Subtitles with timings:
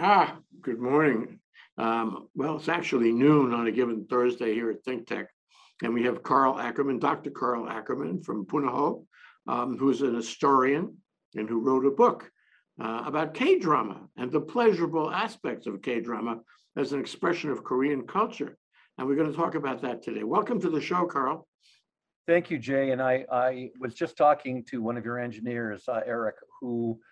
[0.00, 1.40] Ah, good morning.
[1.76, 5.26] Um, well, it's actually noon on a given Thursday here at Think Tech.
[5.82, 7.30] And we have Carl Ackerman, Dr.
[7.30, 9.04] Carl Ackerman from Punahou,
[9.48, 10.96] um, who's an historian
[11.34, 12.30] and who wrote a book
[12.80, 16.42] uh, about K-drama and the pleasurable aspects of K-drama
[16.76, 18.56] as an expression of Korean culture.
[18.98, 20.22] And we're going to talk about that today.
[20.22, 21.48] Welcome to the show, Carl.
[22.28, 22.92] Thank you, Jay.
[22.92, 27.04] And I, I was just talking to one of your engineers, uh, Eric, who uh,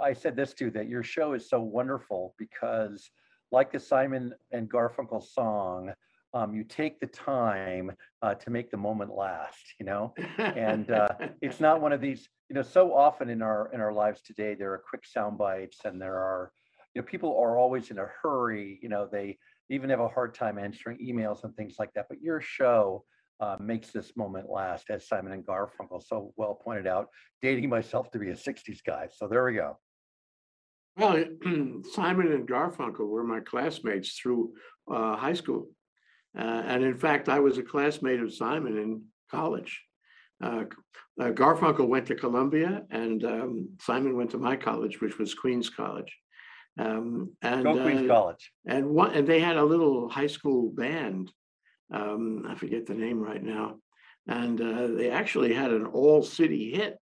[0.00, 3.10] I said this to, that your show is so wonderful because
[3.52, 5.92] like the Simon and Garfunkel song,
[6.32, 7.92] um, you take the time
[8.22, 10.14] uh, to make the moment last, you know?
[10.38, 11.08] And uh,
[11.42, 14.54] it's not one of these, you know, so often in our in our lives today,
[14.54, 16.52] there are quick sound bites and there are,
[16.94, 19.38] you know, people are always in a hurry, you know, they
[19.70, 22.06] even have a hard time answering emails and things like that.
[22.08, 23.04] But your show
[23.40, 27.08] uh, makes this moment last, as Simon and Garfunkel so well pointed out,
[27.42, 29.08] dating myself to be a 60s guy.
[29.12, 29.78] So there we go.
[30.96, 31.24] Well,
[31.92, 34.52] Simon and Garfunkel were my classmates through
[34.90, 35.68] uh, high school.
[36.38, 39.82] Uh, and in fact, I was a classmate of Simon in college.
[40.42, 40.64] Uh,
[41.20, 45.68] uh, Garfunkel went to Columbia and um, Simon went to my college, which was Queens
[45.68, 46.16] College.
[46.78, 48.52] Um, and Go Queens uh, College.
[48.66, 51.30] and one and they had a little high school band.
[51.92, 53.76] Um, I forget the name right now.
[54.26, 56.98] And uh, they actually had an all city hit.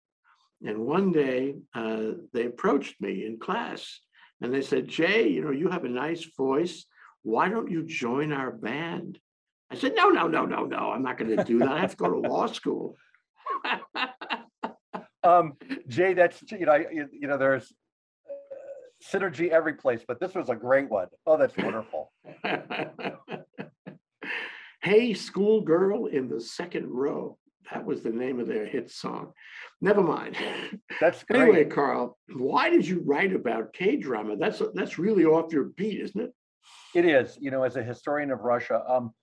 [0.65, 3.99] And one day uh, they approached me in class
[4.41, 6.85] and they said, Jay, you know, you have a nice voice.
[7.23, 9.19] Why don't you join our band?
[9.71, 10.91] I said, no, no, no, no, no.
[10.91, 11.69] I'm not going to do that.
[11.69, 12.95] I have to go to law school.
[15.23, 15.53] Um,
[15.87, 17.73] Jay, that's you know, you, you know, there's
[18.25, 18.33] uh,
[19.17, 21.07] synergy every place, but this was a great one.
[21.25, 22.11] Oh, that's wonderful.
[24.81, 27.37] hey, schoolgirl in the second row.
[27.71, 29.31] That was the name of their hit song.
[29.81, 30.35] Never mind.
[30.99, 31.65] That's Anyway.
[31.65, 34.37] Carl, why did you write about K drama?
[34.37, 36.33] That's that's really off your beat, isn't it?
[36.95, 39.13] It is, you know, as a historian of Russia, um,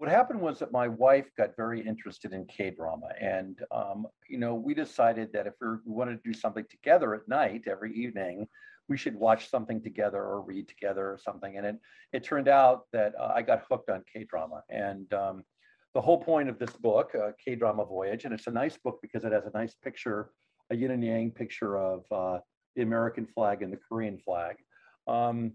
[0.00, 4.38] what happened was that my wife got very interested in K drama, and um, you
[4.38, 7.94] know, we decided that if we we wanted to do something together at night every
[7.94, 8.48] evening,
[8.90, 11.56] we should watch something together or read together or something.
[11.56, 11.76] And it
[12.12, 15.44] it turned out that uh, I got hooked on K drama, and um,
[15.94, 18.98] the whole point of this book, uh, K drama Voyage, and it's a nice book
[19.00, 20.30] because it has a nice picture,
[20.70, 22.40] a yin and yang picture of uh,
[22.74, 24.56] the American flag and the Korean flag.
[25.06, 25.52] Um,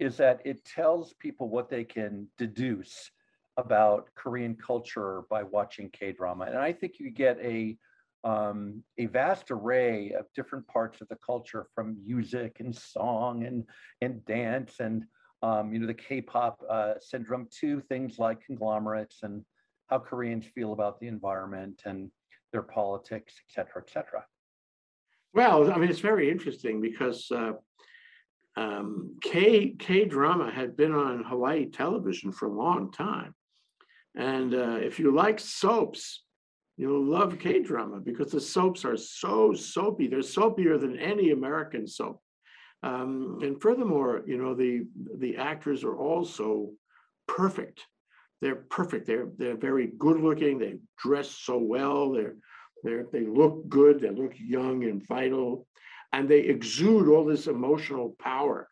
[0.00, 3.10] is that it tells people what they can deduce
[3.56, 6.44] about Korean culture by watching K drama.
[6.44, 7.76] And I think you get a
[8.24, 13.64] um, a vast array of different parts of the culture from music and song and
[14.00, 15.04] and dance and
[15.42, 19.44] um, you know the K-pop uh, syndrome to things like conglomerates and
[19.88, 22.10] how Koreans feel about the environment and
[22.52, 24.24] their politics, et cetera, et cetera.
[25.34, 27.52] Well, I mean, it's very interesting because uh,
[28.56, 33.34] um, K K drama had been on Hawaii television for a long time,
[34.16, 36.24] and uh, if you like soaps,
[36.78, 40.06] you'll love K drama because the soaps are so soapy.
[40.06, 42.22] They're soapier than any American soap.
[42.82, 44.86] Um, and furthermore, you know, the
[45.18, 46.70] the actors are also
[47.26, 47.84] perfect.
[48.40, 49.06] They're perfect.
[49.06, 50.58] They're they're very good looking.
[50.58, 52.12] They dress so well.
[52.12, 52.36] They're
[52.84, 54.00] they're they look good.
[54.00, 55.66] They look young and vital,
[56.12, 58.68] and they exude all this emotional power.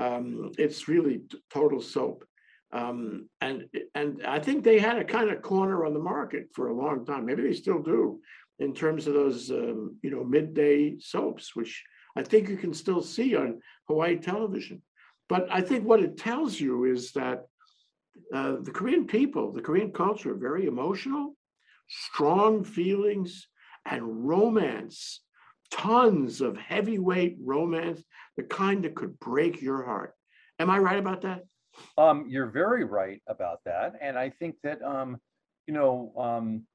[0.00, 2.24] Um, it's really total soap.
[2.72, 6.68] Um, and and I think they had a kind of corner on the market for
[6.68, 7.26] a long time.
[7.26, 8.20] Maybe they still do
[8.58, 11.84] in terms of those um, you know midday soaps, which
[12.16, 14.82] I think you can still see on Hawaii television.
[15.28, 17.46] But I think what it tells you is that
[18.34, 21.36] uh, the Korean people, the Korean culture, are very emotional,
[21.88, 23.48] strong feelings,
[23.84, 25.20] and romance.
[25.70, 28.02] Tons of heavyweight romance,
[28.36, 30.14] the kind that could break your heart.
[30.58, 31.44] Am I right about that?
[31.98, 35.18] Um, you're very right about that, and I think that um,
[35.66, 36.66] you know um,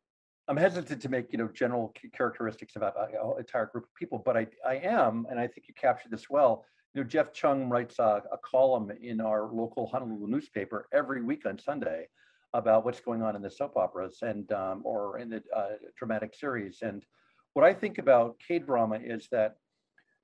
[0.48, 4.22] I'm hesitant to make you know general characteristics about a- a entire group of people,
[4.26, 6.66] but I I am, and I think you captured this well.
[6.94, 11.46] You know, Jeff Chung writes a, a column in our local Honolulu newspaper every week
[11.46, 12.08] on Sunday
[12.54, 16.34] about what's going on in the soap operas and um, or in the uh, dramatic
[16.34, 16.80] series.
[16.82, 17.06] And
[17.54, 19.58] what I think about K drama is that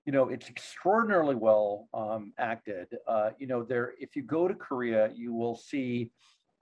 [0.06, 2.88] you know it's extraordinarily well um, acted.
[3.08, 6.12] Uh, you know there if you go to korea you will see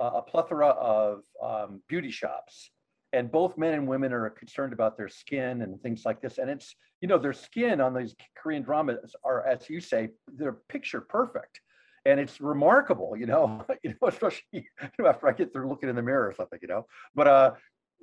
[0.01, 2.71] uh, a plethora of um, beauty shops.
[3.13, 6.37] And both men and women are concerned about their skin and things like this.
[6.37, 10.59] And it's you know their skin on these korean dramas are as you say they're
[10.69, 11.59] picture perfect.
[12.05, 14.63] And it's remarkable you know you know especially you
[14.99, 16.85] know after i get through looking in the mirror or something you know.
[17.13, 17.51] But uh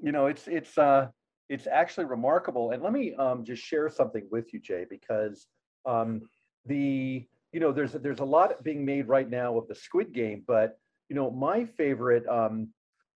[0.02, 1.08] you know it's it's uh
[1.48, 2.70] it's actually remarkable.
[2.70, 5.46] And let me um, just share something with you, Jay, because
[5.86, 6.22] um,
[6.66, 10.44] the you know, there's there's a lot being made right now of the Squid Game,
[10.46, 10.78] but
[11.08, 12.68] you know, my favorite, um,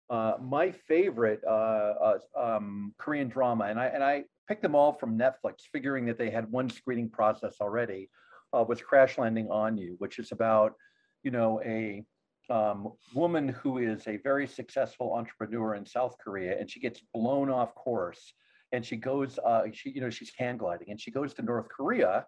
[0.09, 4.93] uh, my favorite uh, uh, um, Korean drama, and I and I picked them all
[4.93, 8.09] from Netflix, figuring that they had one screening process already,
[8.53, 10.73] uh, was Crash Landing on You, which is about,
[11.23, 12.03] you know, a
[12.51, 17.49] um, woman who is a very successful entrepreneur in South Korea, and she gets blown
[17.49, 18.33] off course,
[18.73, 21.69] and she goes, uh, she you know, she's hand gliding, and she goes to North
[21.69, 22.25] Korea,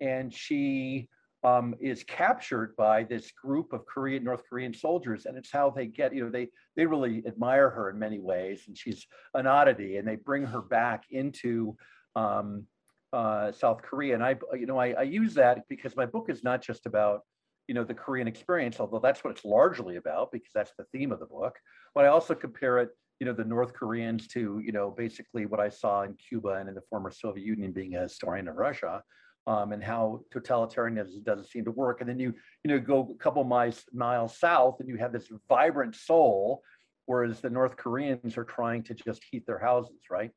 [0.00, 1.08] and she
[1.44, 5.86] um, is captured by this group of Korean North Korean soldiers, and it's how they
[5.86, 9.98] get you know they they really admire her in many ways, and she's an oddity,
[9.98, 11.76] and they bring her back into
[12.16, 12.64] um,
[13.12, 16.42] uh, South Korea, and I you know I, I use that because my book is
[16.42, 17.20] not just about
[17.68, 21.12] you know the Korean experience, although that's what it's largely about because that's the theme
[21.12, 21.56] of the book.
[21.94, 22.90] But I also compare it
[23.20, 26.68] you know the North Koreans to you know basically what I saw in Cuba and
[26.68, 29.02] in the former Soviet Union being a historian of Russia
[29.46, 32.00] um, and how totalitarianism doesn't seem to work.
[32.00, 32.34] And then you,
[32.64, 36.62] you know, go a couple miles, miles south and you have this vibrant soul,
[37.06, 40.30] whereas the North Koreans are trying to just heat their houses, right?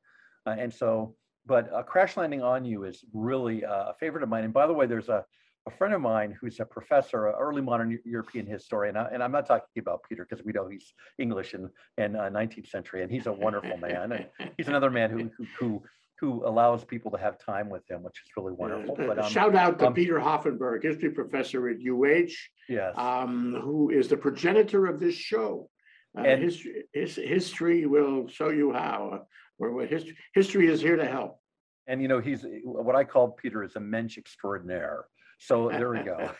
[0.46, 1.16] Uh, and so,
[1.46, 4.44] but uh, Crash Landing on You is really uh, a favorite of mine.
[4.44, 5.24] And by the way, there's a,
[5.66, 9.46] a friend of mine who's a professor, an early modern European historian, and I'm not
[9.46, 11.68] talking about Peter because we know he's English and,
[11.98, 14.12] and 19th uh, century, and he's a wonderful man.
[14.12, 14.26] And
[14.56, 15.82] he's another man who, who, who
[16.20, 18.94] who allows people to have time with him, which is really wonderful.
[19.00, 22.32] Uh, but um, shout out to um, Peter Hoffenberg, history professor at UH.
[22.68, 22.92] Yes.
[22.96, 25.70] Um, who is the progenitor of this show.
[26.16, 29.22] Uh, and history, his, history will show you how,
[29.58, 31.38] or what history, history is here to help.
[31.86, 35.06] And you know, he's what I call Peter is a mensch extraordinaire.
[35.40, 36.30] So there we go.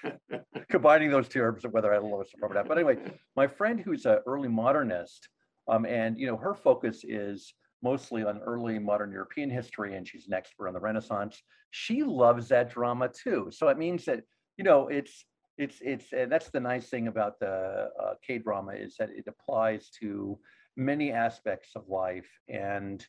[0.69, 2.69] Combining those two terms, whether I love it or not.
[2.69, 2.99] But anyway,
[3.35, 5.29] my friend who's an early modernist,
[5.69, 7.53] um, and you know, her focus is
[7.83, 11.43] mostly on early modern European history, and she's an expert on the Renaissance.
[11.71, 13.49] She loves that drama too.
[13.51, 14.23] So it means that
[14.59, 15.25] you know it's
[15.57, 19.25] it's it's and that's the nice thing about the uh, K drama is that it
[19.27, 20.39] applies to
[20.77, 23.05] many aspects of life, and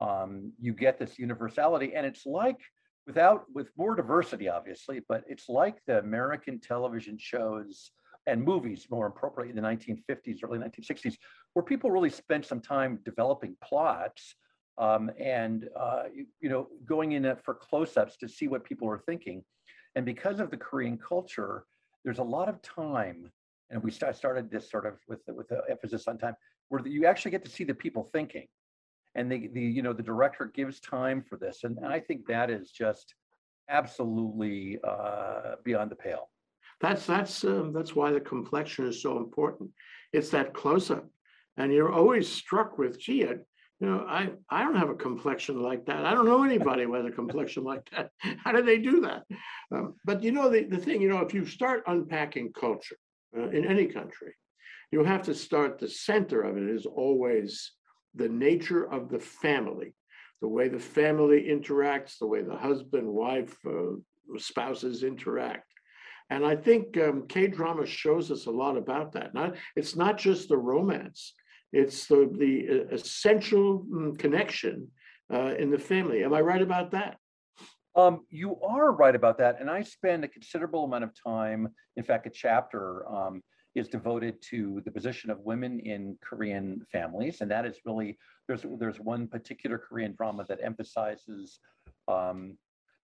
[0.00, 1.94] um, you get this universality.
[1.94, 2.60] And it's like
[3.06, 7.90] without with more diversity, obviously, but it's like the American television shows
[8.26, 11.16] and movies more appropriately in the 1950s, early 1960s,
[11.52, 14.34] where people really spent some time developing plots
[14.78, 18.98] um, and uh, you, you, know going in for close-ups to see what people are
[18.98, 19.42] thinking.
[19.94, 21.64] And because of the Korean culture,
[22.04, 23.32] there's a lot of time,
[23.70, 26.34] and we start, started this sort of with with the emphasis on time,
[26.68, 28.46] where you actually get to see the people thinking,
[29.16, 32.50] and the the you know the director gives time for this, and, I think that
[32.50, 33.14] is just
[33.68, 36.30] absolutely uh, beyond the pale.
[36.80, 39.70] That's that's um, that's why the complexion is so important.
[40.12, 41.08] It's that close up,
[41.56, 43.26] and you're always struck with, gee,
[43.80, 46.04] you know, I I don't have a complexion like that.
[46.04, 48.10] I don't know anybody with a complexion like that.
[48.44, 49.24] How do they do that?
[49.72, 52.98] Um, but you know, the the thing, you know, if you start unpacking culture
[53.36, 54.34] uh, in any country,
[54.92, 55.78] you have to start.
[55.78, 57.72] The center of it is always
[58.16, 59.94] the nature of the family,
[60.40, 63.94] the way the family interacts, the way the husband, wife, uh,
[64.38, 65.72] spouses interact
[66.30, 69.34] and I think um, K drama shows us a lot about that.
[69.34, 71.34] Not it's not just the romance;
[71.72, 74.88] it's the the uh, essential mm, connection
[75.32, 76.24] uh, in the family.
[76.24, 77.18] Am I right about that?
[77.94, 81.68] Um, you are right about that, and I spend a considerable amount of time.
[81.96, 83.42] In fact, a chapter um,
[83.76, 88.18] is devoted to the position of women in Korean families, and that is really
[88.48, 91.60] there's there's one particular Korean drama that emphasizes
[92.08, 92.56] um,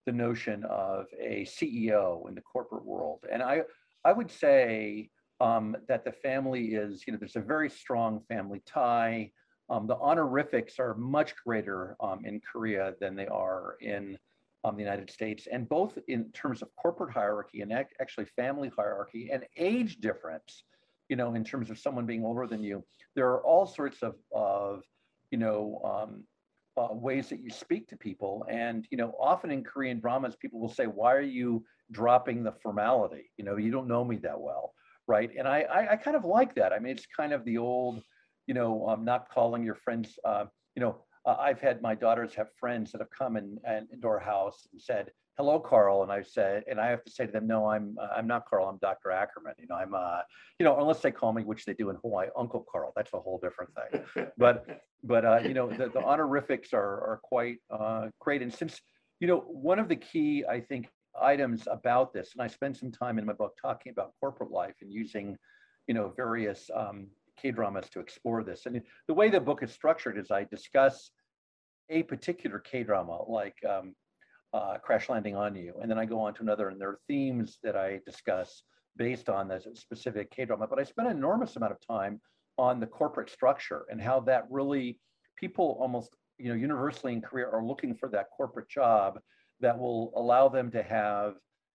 [0.06, 3.24] the notion of a CEO in the corporate world.
[3.30, 3.62] And I,
[4.04, 5.10] I would say
[5.40, 9.30] um, that the family is, you know, there's a very strong family tie.
[9.70, 14.18] Um, the honorifics are much greater um, in Korea than they are in
[14.64, 18.71] um, the United States, and both in terms of corporate hierarchy and ac actually family
[18.76, 20.64] hierarchy and age difference.
[21.09, 24.14] You know, in terms of someone being older than you, there are all sorts of,
[24.35, 24.83] of
[25.31, 26.25] you know, um,
[26.76, 28.47] uh, ways that you speak to people.
[28.49, 32.52] And, you know, often in Korean dramas, people will say, why are you dropping the
[32.62, 33.31] formality?
[33.37, 34.73] You know, you don't know me that well.
[35.07, 35.31] Right.
[35.37, 36.73] And I, I, I kind of like that.
[36.73, 38.02] I mean, it's kind of the old,
[38.47, 42.34] you know, um, not calling your friends, uh, you know, uh, I've had my daughters
[42.34, 46.02] have friends that have come in, in, into our house and said, hello, Carl.
[46.02, 48.46] And I said, and I have to say to them, no, I'm, uh, I'm not
[48.46, 48.68] Carl.
[48.68, 49.10] I'm Dr.
[49.10, 49.54] Ackerman.
[49.58, 50.20] You know, I'm, uh,
[50.58, 52.92] you know, unless they call me, which they do in Hawaii, Uncle Carl.
[52.96, 54.26] That's a whole different thing.
[54.36, 58.42] But, but uh, you know, the, the honorifics are, are quite uh, great.
[58.42, 58.80] And since,
[59.20, 60.88] you know, one of the key, I think,
[61.20, 64.74] items about this, and I spend some time in my book talking about corporate life
[64.80, 65.36] and using,
[65.86, 67.08] you know, various um,
[67.40, 68.66] K-dramas to explore this.
[68.66, 71.10] And the way the book is structured is I discuss
[71.90, 73.94] a particular K-drama, like um,
[74.52, 77.00] uh, Crash Landing on You, and then I go on to another, and there are
[77.08, 78.62] themes that I discuss
[78.96, 80.66] based on the specific K drama.
[80.66, 82.20] But I spent an enormous amount of time
[82.58, 84.98] on the corporate structure and how that really
[85.36, 89.18] people almost you know universally in Korea are looking for that corporate job
[89.60, 91.34] that will allow them to have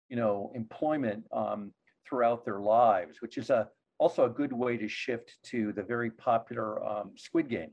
[0.09, 1.71] you know employment um,
[2.07, 3.67] throughout their lives, which is a
[3.99, 7.71] also a good way to shift to the very popular um, Squid Game.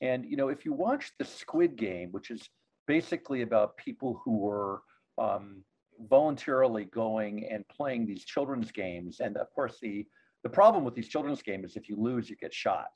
[0.00, 2.48] And you know, if you watch the Squid Game, which is
[2.86, 4.82] basically about people who were
[5.18, 5.64] um,
[6.08, 10.06] voluntarily going and playing these children's games, and of course the
[10.44, 12.90] the problem with these children's games is if you lose, you get shot,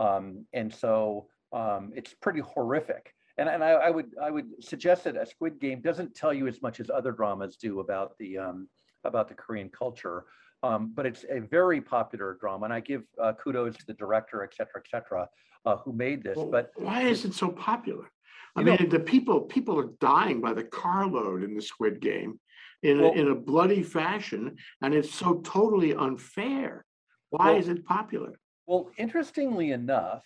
[0.00, 3.14] um, and so um, it's pretty horrific.
[3.38, 6.46] And, and I, I, would I would suggest that a Squid Game doesn't tell you
[6.46, 8.68] as much as other dramas do about the um,
[9.04, 10.24] about the Korean culture.
[10.62, 14.42] Um, but it's a very popular drama, and I give uh, kudos to the director,
[14.44, 15.28] et cetera, et cetera,
[15.64, 16.36] uh, who made this.
[16.36, 18.10] Well, but why is it so popular?
[18.56, 22.38] I mean, know- the people, people are dying by the carload in the Squid Game
[22.82, 26.84] in, a- in a bloody fashion, and it's so totally unfair.
[27.30, 28.38] Why Well- is it popular?
[28.66, 30.24] Well, interestingly enough,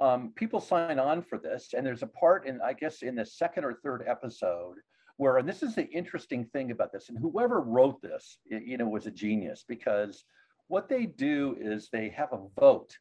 [0.00, 3.26] um, people sign on for this, and there's a part in, I guess, in the
[3.26, 4.76] second or third episode
[5.18, 8.88] where, and this is the interesting thing about this, and whoever wrote this, you know,
[8.88, 10.24] was a genius because
[10.68, 12.96] what they do is they have a vote.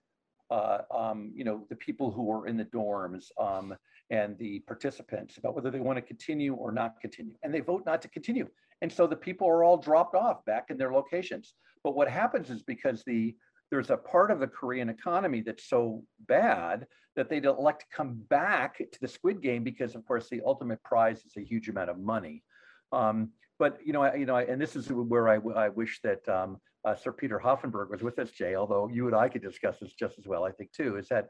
[0.49, 3.75] Uh, um, you know, the people who are in the dorms um,
[4.09, 7.83] and the participants about whether they want to continue or not continue, and they vote
[7.85, 8.47] not to continue.
[8.81, 11.53] And so the people are all dropped off back in their locations.
[11.83, 13.35] But what happens is because the
[13.69, 17.95] there's a part of the Korean economy that's so bad that they don't elect to
[17.95, 21.67] come back to the Squid Game because, of course, the ultimate prize is a huge
[21.67, 22.43] amount of money.
[22.91, 25.99] Um, but you know, I, you know, I, and this is where I, I wish
[26.03, 28.55] that um, uh, Sir Peter Hoffenberg was with us, Jay.
[28.55, 30.97] Although you and I could discuss this just as well, I think too.
[30.97, 31.27] Is that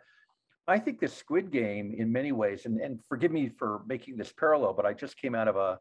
[0.68, 4.34] I think the Squid Game, in many ways, and, and forgive me for making this
[4.34, 5.80] parallel, but I just came out of a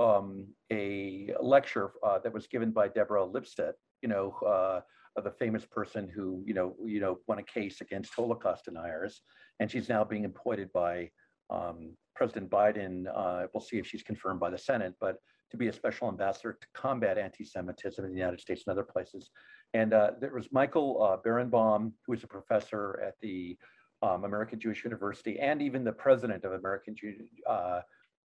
[0.00, 4.80] um, a lecture uh, that was given by Deborah Lipstadt, you know, uh,
[5.18, 9.22] of the famous person who, you know, you know, won a case against Holocaust deniers,
[9.60, 11.10] and she's now being appointed by
[11.50, 13.04] um, President Biden.
[13.14, 15.16] Uh, we'll see if she's confirmed by the Senate, but
[15.50, 19.30] to be a special ambassador to combat anti-Semitism in the United States and other places.
[19.74, 23.56] And uh, there was Michael uh, Berenbaum, who is a professor at the
[24.02, 27.14] um, American Jewish University, and even the president of American Jew,
[27.48, 27.80] uh,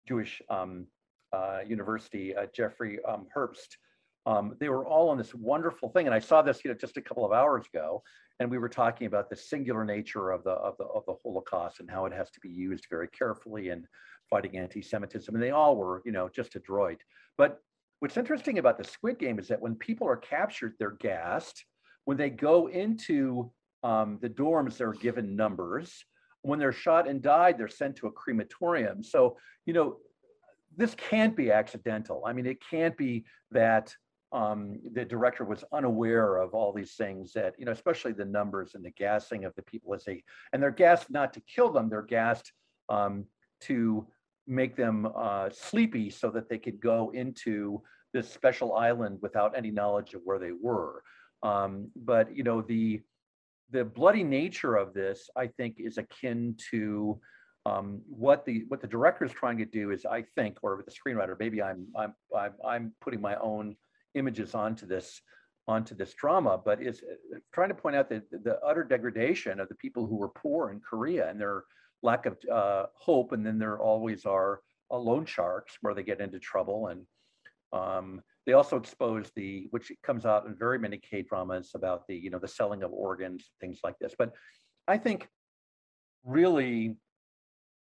[0.07, 0.87] Jewish um,
[1.33, 3.71] uh, University, uh, Jeffrey um, Herbst.
[4.27, 6.97] Um, they were all on this wonderful thing, and I saw this, you know, just
[6.97, 8.03] a couple of hours ago,
[8.41, 11.81] and we were talking about the singular nature of the of the of the Holocaust
[11.81, 13.87] and how it has to be used very carefully in
[14.31, 17.01] fighting anti-Semitism, and they all were, you know, just adroit.
[17.37, 17.61] But
[18.01, 21.65] what's interesting about the Squid Game is that when people are captured, they're gassed.
[22.07, 23.51] When they go into
[23.83, 26.05] um, the dorms, they're given numbers.
[26.43, 29.03] When they're shot and died, they're sent to a crematorium.
[29.03, 29.97] So, you know,
[30.77, 32.25] this can't be accidental.
[32.27, 33.95] I mean, it can't be that
[34.35, 38.75] um, the director was unaware of all these things that, you know, especially the numbers
[38.75, 41.89] and the gassing of the people as they, and they're gassed not to kill them,
[41.89, 42.53] they're gassed
[42.89, 43.25] um,
[43.61, 44.07] to
[44.47, 47.81] make them uh, sleepy so that they could go into
[48.13, 51.03] this special island without any knowledge of where they were.
[51.45, 53.01] Um, but, you know, the,
[53.71, 57.21] the bloody nature of this, I think, is akin to
[57.67, 60.93] um, what the what the director is trying to do is, I think, or the
[60.93, 63.75] screenwriter, maybe I'm I'm I'm, I'm putting my own
[64.15, 65.21] images onto this
[65.67, 69.69] onto this drama, but is uh, trying to point out the, the utter degradation of
[69.69, 71.65] the people who were poor in Korea and their
[72.03, 76.21] lack of uh, hope, and then there always are uh, loan sharks where they get
[76.21, 77.07] into trouble, and
[77.73, 82.15] um, they also expose the which comes out in very many K dramas about the
[82.15, 84.15] you know the selling of organs, things like this.
[84.19, 84.33] But
[84.87, 85.29] I think
[86.25, 86.97] really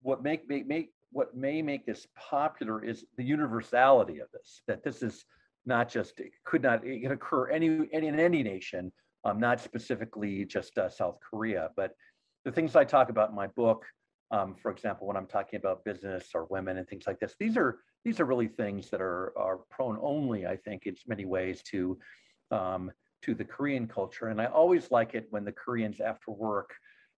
[0.03, 4.85] what make, make, make what may make this popular is the universality of this, that
[4.85, 5.25] this is
[5.67, 8.93] not just, it could not, it occur any, any in any nation,
[9.25, 11.93] um, not specifically just uh, South Korea, but
[12.45, 13.85] the things I talk about in my book,
[14.31, 17.57] um, for example, when I'm talking about business or women and things like this, these
[17.57, 21.63] are these are really things that are are prone only, I think, in many ways
[21.71, 21.99] to
[22.53, 22.93] um,
[23.23, 24.29] to the Korean culture.
[24.29, 26.71] And I always like it when the Koreans after work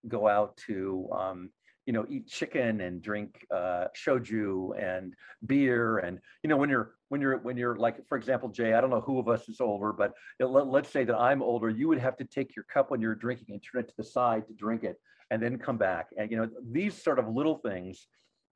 [0.07, 1.51] go out to um,
[1.89, 5.15] you know eat chicken and drink uh, soju and
[5.47, 8.81] beer and you know when you're when you're when you're like for example Jay I
[8.83, 11.89] don't know who of us is older but let, let's say that I'm older you
[11.89, 14.47] would have to take your cup when you're drinking and turn it to the side
[14.49, 14.97] to drink it
[15.31, 16.09] and then come back.
[16.17, 18.07] And you know these sort of little things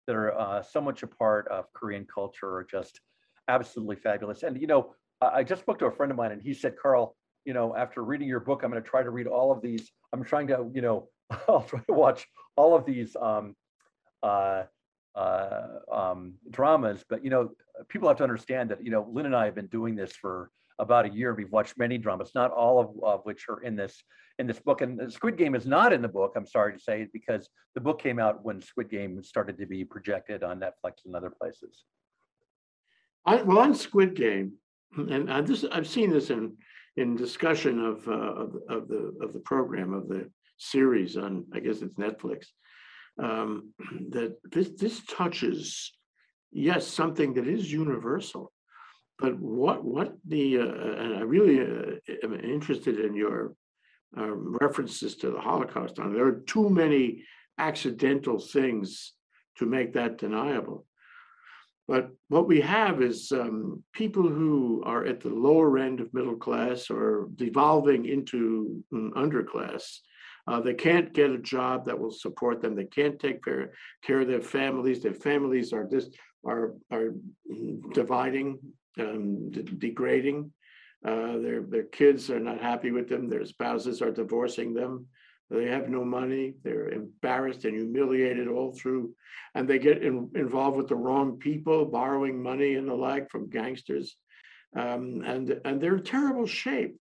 [0.07, 3.01] that are uh, so much a part of Korean culture are just
[3.49, 4.43] absolutely fabulous.
[4.43, 6.75] And you know I I just spoke to a friend of mine and he said
[6.81, 9.62] Carl you know after reading your book I'm going to try to read all of
[9.62, 9.91] these.
[10.12, 11.09] I'm trying to you know
[11.49, 13.54] I'll try to watch all of these um,
[14.23, 14.64] uh,
[15.14, 17.04] uh, um, dramas.
[17.09, 17.50] But you know,
[17.88, 20.50] people have to understand that you know, Lynn and I have been doing this for
[20.78, 21.35] about a year.
[21.35, 24.02] We've watched many dramas, not all of, of which are in this
[24.38, 24.80] in this book.
[24.80, 26.32] And Squid Game is not in the book.
[26.37, 29.85] I'm sorry to say, because the book came out when Squid Game started to be
[29.85, 31.85] projected on Netflix and other places.
[33.25, 34.54] I, well, on Squid Game,
[34.97, 36.56] and I, this I've seen this in
[36.97, 40.30] in discussion of, uh, of of the of the program of the
[40.62, 42.47] series on I guess it's Netflix.
[43.23, 43.73] Um,
[44.11, 45.92] that this this touches
[46.50, 48.52] yes something that is universal,
[49.19, 53.54] but what what the uh, and I really uh, am interested in your
[54.16, 55.99] uh, references to the Holocaust.
[55.99, 57.25] On there are too many
[57.59, 59.12] accidental things
[59.59, 60.87] to make that deniable.
[61.88, 66.37] But what we have is um, people who are at the lower end of middle
[66.37, 69.99] class or devolving into um, underclass.
[70.47, 72.75] Uh, they can't get a job that will support them.
[72.75, 73.73] They can't take care,
[74.03, 75.03] care of their families.
[75.03, 77.15] Their families are just are are
[77.95, 78.59] dividing,
[78.99, 80.53] um, de degrading.
[81.05, 83.29] Uh, their their kids are not happy with them.
[83.29, 85.07] Their spouses are divorcing them.
[85.51, 86.55] They have no money.
[86.65, 89.15] They're embarrassed and humiliated all through,
[89.55, 93.51] and they get in, involved with the wrong people, borrowing money and the like from
[93.51, 94.17] gangsters,
[94.77, 96.97] um, and and they're in terrible shape.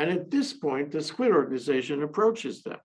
[0.00, 2.78] And at this point, the Squid organization approaches them.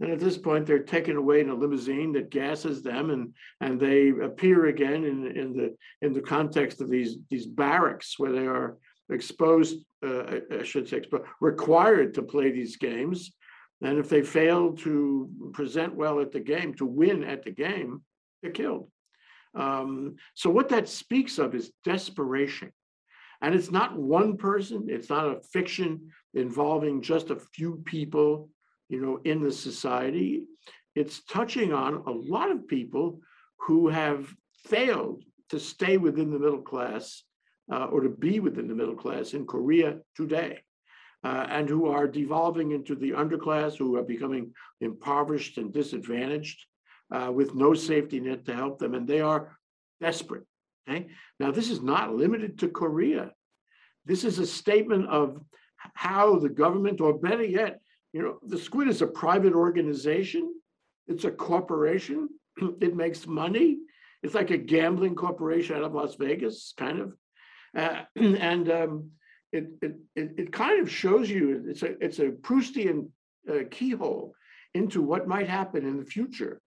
[0.00, 3.80] And at this point, they're taken away in a limousine that gasses them, and and
[3.80, 8.46] they appear again in in the in the context of these these barracks where they
[8.46, 8.78] are
[9.10, 10.22] exposed, uh,
[10.60, 13.32] I should say, exposed, required to play these games
[13.80, 18.02] and if they fail to present well at the game, to win at the game,
[18.42, 18.90] they're killed.
[19.54, 22.72] Um, so what that speaks of is desperation.
[23.40, 28.50] And it's not one person, it's not a fiction involving just a few people,
[28.88, 30.44] you know, in the society.
[30.94, 33.20] It's touching on a lot of people
[33.60, 34.28] who have
[34.66, 37.22] failed to stay within the middle class
[37.72, 40.60] uh, or to be within the middle class in Korea today
[41.24, 46.64] uh, and who are devolving into the underclass, who are becoming impoverished and disadvantaged
[47.12, 49.56] uh, with no safety net to help them, and they are
[50.00, 50.44] desperate.
[50.88, 53.32] Okay, now this is not limited to Korea.
[54.06, 55.40] This is a statement of
[55.76, 57.80] how the government, or better yet,
[58.12, 60.54] you know, the Squid is a private organization.
[61.06, 62.28] It's a corporation.
[62.80, 63.78] it makes money.
[64.22, 67.12] It's like a gambling corporation out of Las Vegas, kind of.
[67.76, 69.10] Uh, and um,
[69.52, 73.08] it, it, it, kind of shows you, it's a, it's a Proustian
[73.48, 74.34] uh, keyhole
[74.74, 76.60] into what might happen in the future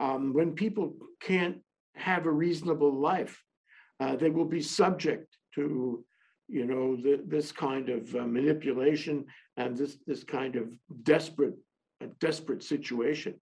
[0.00, 1.58] um, when people can't
[1.94, 3.42] have a reasonable life.
[4.02, 6.04] Uh, they will be subject to,
[6.48, 9.24] you know, the, this kind of uh, manipulation
[9.56, 10.64] and this, this kind of
[11.04, 11.54] desperate,
[12.18, 13.34] desperate situation.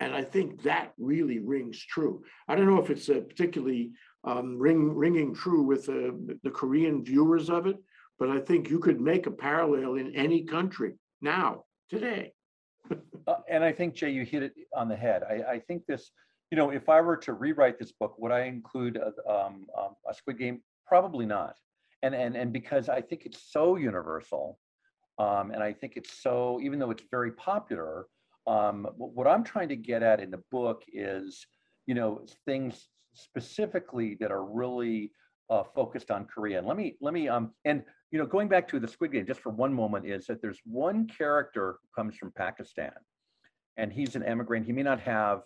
[0.00, 2.24] And I think that really rings true.
[2.46, 3.92] I don't know if it's particularly
[4.24, 7.76] um, ring, ringing true with uh, the Korean viewers of it,
[8.18, 12.32] but I think you could make a parallel in any country now, today.
[13.26, 15.22] uh, and I think Jay, you hit it on the head.
[15.22, 16.10] I, I, think this,
[16.52, 19.96] you know, if I were to rewrite this book, would I include a, um, um,
[20.06, 20.60] a Squid Game?
[20.86, 21.56] Probably not.
[22.02, 24.58] And and and because I think it's so universal,
[25.18, 28.06] um, and I think it's so, even though it's very popular,
[28.46, 31.46] um, what I'm trying to get at in the book is,
[31.86, 35.10] you know, things specifically that are really
[35.48, 36.58] uh, focused on Korea.
[36.58, 39.26] And let me let me um and you know, going back to the Squid Game
[39.26, 42.92] just for one moment is that there's one character who comes from Pakistan
[43.78, 44.66] and he's an immigrant.
[44.66, 45.40] He may not have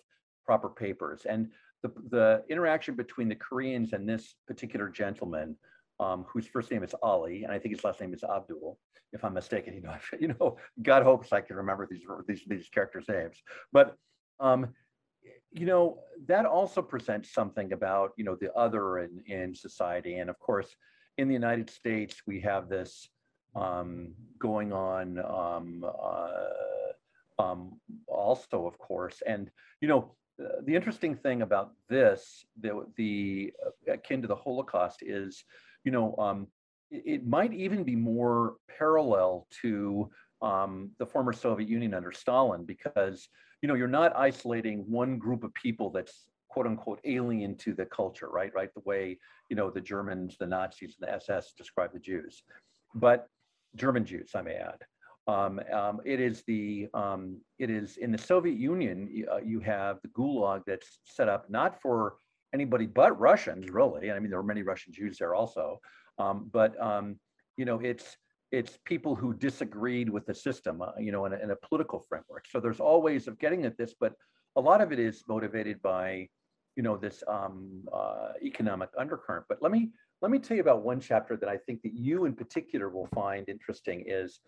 [0.47, 1.27] proper papers.
[1.29, 1.49] And
[1.83, 5.55] the, the interaction between the Koreans and this particular gentleman,
[5.99, 8.79] um, whose first name is Ali, and I think his last name is Abdul,
[9.13, 12.69] if I'm mistaken, you know, you know, God hopes I can remember these, these, these
[12.69, 13.35] characters' names.
[13.71, 13.95] But,
[14.39, 14.73] um,
[15.51, 20.17] you know, that also presents something about, you know, the other in, in society.
[20.17, 20.75] And of course,
[21.17, 23.09] in the United States, we have this
[23.55, 29.21] um, going on um, uh, um, also, of course.
[29.25, 29.49] And,
[29.81, 35.43] you know, the interesting thing about this, the, the uh, akin to the Holocaust is,
[35.83, 36.47] you know, um,
[36.91, 40.09] it, it, might even be more parallel to
[40.41, 43.29] um, the former Soviet Union under Stalin because,
[43.61, 47.85] you know, you're not isolating one group of people that's quote unquote alien to the
[47.85, 48.53] culture, right?
[48.53, 48.73] Right.
[48.73, 49.19] The way,
[49.49, 52.43] you know, the Germans, the Nazis, and the SS describe the Jews,
[52.93, 53.27] but
[53.75, 54.79] German Jews, I may add.
[55.27, 59.25] Um, um, it is the um, it is in the Soviet Union.
[59.31, 62.15] Uh, you have the Gulag that's set up not for
[62.53, 64.07] anybody but Russians, really.
[64.07, 65.79] And I mean, there were many Russian Jews there also,
[66.17, 67.19] um, but um,
[67.57, 68.17] you know, it's
[68.51, 71.99] it's people who disagreed with the system, uh, you know, in a, in a political
[72.07, 72.45] framework.
[72.49, 74.13] So there's all ways of getting at this, but
[74.55, 76.29] a lot of it is motivated by
[76.77, 79.45] you know, this um, uh, economic undercurrent.
[79.49, 79.89] But let me
[80.21, 83.09] let me tell you about one chapter that I think that you in particular will
[83.13, 84.39] find interesting is,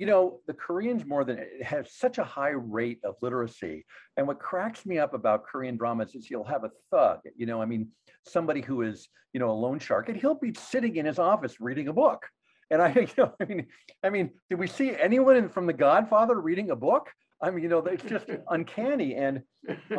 [0.00, 3.84] you know, the Koreans more than have such a high rate of literacy.
[4.16, 7.60] And what cracks me up about Korean dramas is you'll have a thug, you know,
[7.60, 7.88] I mean,
[8.26, 11.60] somebody who is, you know, a loan shark, and he'll be sitting in his office
[11.60, 12.24] reading a book.
[12.70, 13.66] And I, you know, I mean,
[14.02, 17.10] I mean, did we see anyone in, from The Godfather reading a book?
[17.42, 19.16] I mean, you know, it's just uncanny.
[19.16, 19.42] And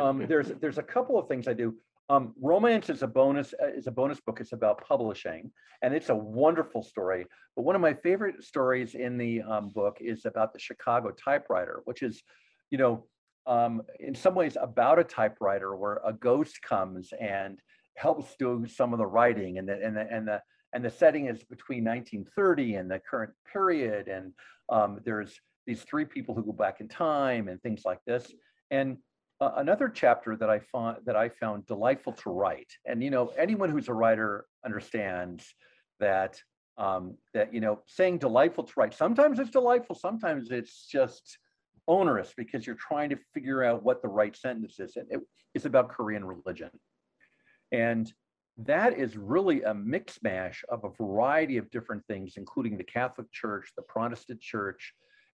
[0.00, 1.76] um, there's there's a couple of things I do.
[2.12, 4.38] Um, Romance is a bonus uh, is a bonus book.
[4.38, 7.24] It's about publishing, and it's a wonderful story.
[7.56, 11.80] But one of my favorite stories in the um, book is about the Chicago typewriter,
[11.86, 12.22] which is,
[12.70, 13.06] you know,
[13.46, 17.58] um, in some ways about a typewriter where a ghost comes and
[17.96, 20.42] helps do some of the writing, and the and the and the
[20.74, 24.34] and the setting is between 1930 and the current period, and
[24.68, 28.30] um, there's these three people who go back in time and things like this.
[28.70, 28.98] And
[29.56, 33.70] another chapter that I found that I found delightful to write, and you know, anyone
[33.70, 35.54] who's a writer understands
[36.00, 36.40] that
[36.78, 38.94] um, that you know, saying delightful to write.
[38.94, 41.38] Sometimes it's delightful, sometimes it's just
[41.88, 44.96] onerous because you're trying to figure out what the right sentence is.
[44.96, 45.20] And it,
[45.54, 46.70] it's about Korean religion,
[47.70, 48.12] and
[48.58, 53.30] that is really a mix mash of a variety of different things, including the Catholic
[53.32, 54.92] Church, the Protestant Church,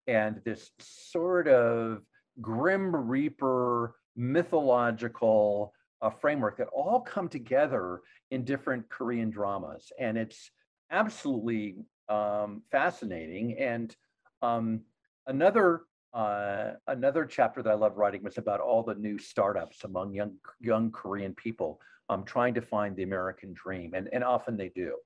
[0.06, 2.02] and this sort of
[2.40, 5.72] grim reaper mythological
[6.02, 9.92] uh, framework that all come together in different Korean dramas.
[9.98, 10.50] And it's
[10.90, 11.76] absolutely
[12.08, 13.58] um, fascinating.
[13.58, 13.94] And
[14.42, 14.82] um,
[15.26, 15.82] another
[16.14, 20.32] uh, another chapter that I love writing was about all the new startups among young
[20.60, 24.96] young Korean people um, trying to find the American dream, and and often they do.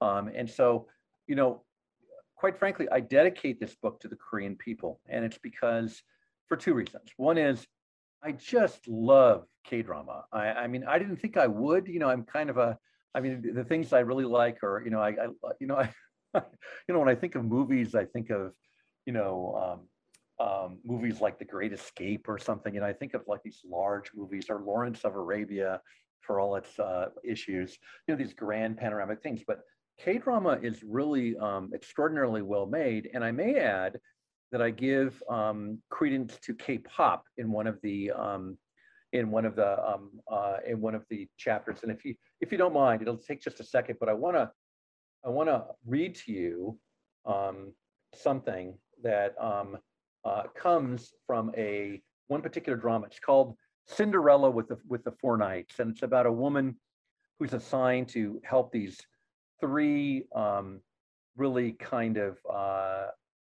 [0.00, 0.88] Um, and so,
[1.28, 1.62] you know,
[2.34, 6.02] quite frankly, I dedicate this book to the Korean people, and it's because
[6.48, 7.10] for two reasons.
[7.16, 7.66] One is
[8.22, 10.24] I just love K drama.
[10.32, 11.86] I, I mean, I didn't think I would.
[11.86, 12.78] You know, I'm kind of a.
[13.14, 15.28] I mean, the things I really like are, you know, I, I
[15.58, 15.76] you know,
[16.34, 16.42] I,
[16.88, 18.52] you know, when I think of movies, I think of,
[19.06, 19.78] you know,
[20.38, 23.62] um, um, movies like The Great Escape or something, and I think of like these
[23.64, 25.80] large movies or Lawrence of Arabia
[26.20, 27.78] for all its uh, issues.
[28.06, 29.60] You know, these grand panoramic things, but
[29.98, 33.10] K drama is really um, extraordinarily well made.
[33.14, 33.98] And I may add
[34.52, 38.58] that I give um, credence to K-pop in one of the um,
[39.12, 41.78] in one of the um, uh, in one of the chapters.
[41.82, 44.36] And if you if you don't mind, it'll take just a second, but I want
[44.36, 44.50] to
[45.24, 46.78] I want to read to you
[47.24, 47.72] um,
[48.14, 49.78] something that um,
[50.24, 53.06] uh, comes from a one particular drama.
[53.06, 53.56] It's called
[53.86, 56.76] Cinderella with the with the Four Knights, and it's about a woman
[57.38, 58.98] who's assigned to help these
[59.60, 60.80] three um,
[61.36, 63.06] really kind of, uh,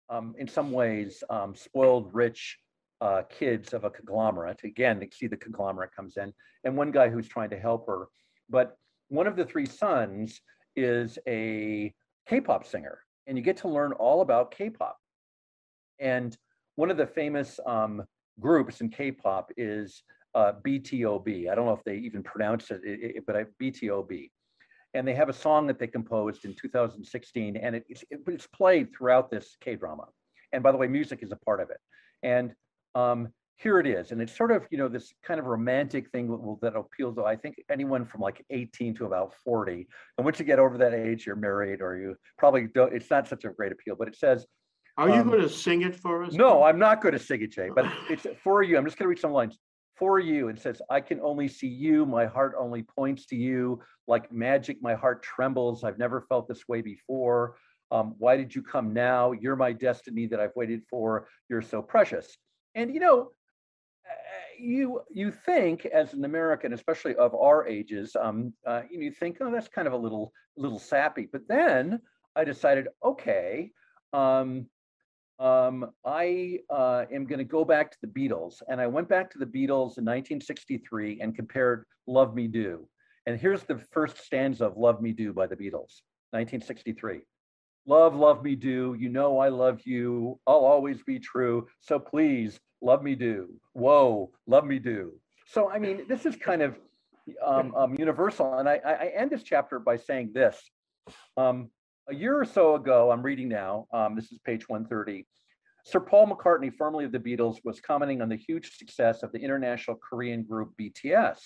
[0.10, 2.58] um, in some ways, um, spoiled rich
[3.02, 4.60] uh, kids of a conglomerate.
[4.63, 8.08] Again, see the conglomerate comes in, and one guy who's trying to help her.
[8.50, 8.78] But
[9.10, 10.41] one of the three sons
[10.76, 11.93] is a
[12.28, 14.98] K-pop singer, and you get to learn all about K-pop.
[16.00, 16.36] And
[16.76, 18.04] one of the famous um,
[18.39, 20.04] groups in K-pop is
[20.36, 21.50] uh, BTOB.
[21.50, 24.30] I don't know if they even pronounce it, it, it but I, BTOB
[24.93, 28.47] and they have a song that they composed in 2016 and it, it's, it, it's
[28.47, 30.06] played throughout this k-drama.
[30.52, 31.78] And by the way music is a part of it.
[32.23, 32.54] And
[32.95, 36.28] um, here it is and it's sort of you know this kind of romantic thing
[36.28, 39.86] that, that appeals to i think anyone from like 18 to about 40
[40.17, 43.28] and once you get over that age you're married or you probably don't it's not
[43.28, 44.45] such a great appeal but it says
[44.97, 46.34] are you um, going to sing it for us?
[46.34, 48.78] No i'm not going to sing it jay but it's for you.
[48.78, 49.58] I'm just going to read some lines
[50.00, 52.06] for you and says, I can only see you.
[52.06, 53.82] My heart only points to you.
[54.08, 55.84] Like magic, my heart trembles.
[55.84, 57.58] I've never felt this way before.
[57.92, 59.34] Um, why did you come now?
[59.34, 61.28] You're my destiny that I've waited for.
[61.50, 62.38] You're so precious.
[62.76, 63.32] And you know,
[64.06, 69.38] eh, you you think as an American, especially of our ages, um, uh, you think,
[69.42, 71.28] oh, that's kind of a little little sappy.
[71.32, 72.00] But then
[72.36, 73.72] I decided, okay,
[74.14, 74.68] um,
[75.39, 78.62] um, I uh, am going to go back to the Beatles.
[78.67, 82.88] And I went back to the Beatles in 1963 and compared Love Me Do.
[83.25, 87.21] And here's the first stanza of Love Me Do by the Beatles, 1963.
[87.86, 88.95] Love, love me do.
[88.99, 90.39] You know I love you.
[90.45, 91.67] I'll always be true.
[91.80, 93.49] So please, love me do.
[93.73, 95.13] Whoa, love me do.
[95.47, 96.75] So, I mean, this is kind of
[97.43, 98.60] um, um, universal.
[98.60, 100.60] And I, I end this chapter by saying this.
[101.38, 101.71] Um,
[102.10, 105.28] a year or so ago, I'm reading now, um, this is page 130,
[105.86, 109.39] Sir Paul McCartney, formerly of the Beatles, was commenting on the huge success of the
[109.39, 111.39] international Korean group BTS.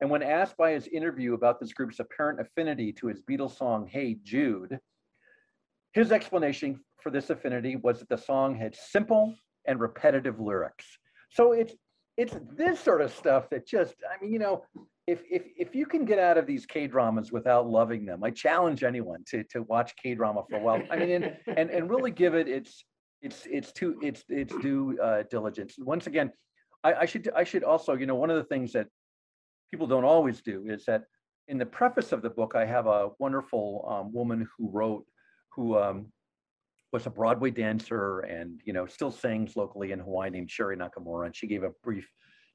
[0.00, 3.86] And when asked by his interview about this group's apparent affinity to his Beatles song,
[3.86, 4.78] Hey Jude,
[5.92, 9.34] his explanation for this affinity was that the song had simple
[9.66, 10.86] and repetitive lyrics.
[11.30, 11.74] So it's
[12.16, 14.64] it's this sort of stuff that just, I mean, you know,
[15.06, 18.30] if if if you can get out of these K dramas without loving them, I
[18.30, 20.82] challenge anyone to to watch K drama for a while.
[20.90, 22.84] I mean, and and, and really give it its
[23.20, 25.74] its its to its its due uh, diligence.
[25.78, 26.30] Once again,
[26.84, 28.86] I, I should I should also you know one of the things that
[29.70, 31.04] people don't always do is that
[31.48, 35.04] in the preface of the book, I have a wonderful um, woman who wrote
[35.50, 36.12] who um,
[36.92, 41.26] was a Broadway dancer and you know still sings locally in Hawaii named Sherry Nakamura,
[41.26, 42.08] and she gave a brief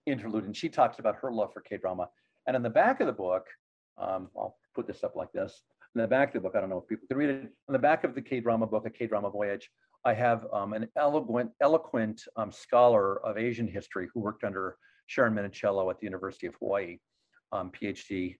[0.05, 2.07] interlude and she talks about her love for K drama
[2.47, 3.45] and in the back of the book,
[3.97, 5.61] um, I'll put this up like this.
[5.95, 7.41] In the back of the book, I don't know if people can read it.
[7.67, 9.69] On the back of the K-drama book, A K-drama Voyage,
[10.05, 15.33] I have um, an eloquent, eloquent um, scholar of Asian history who worked under Sharon
[15.33, 16.97] Minichiello at the University of Hawaii,
[17.51, 18.35] um, PhD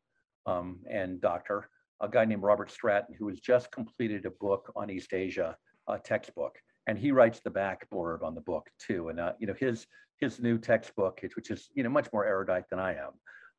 [0.46, 1.70] um, and doctor,
[2.02, 5.98] a guy named Robert Stratton, who has just completed a book on East Asia, a
[6.00, 6.56] textbook.
[6.88, 9.10] And he writes the back blurb on the book too.
[9.10, 9.88] And uh, you know his
[10.20, 13.12] his new textbook, which is you know much more erudite than I am,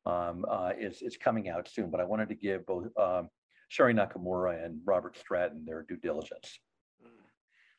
[0.09, 3.29] um, uh, is, is coming out soon, but I wanted to give both um,
[3.67, 6.59] Sherry Nakamura and Robert Stratton their due diligence.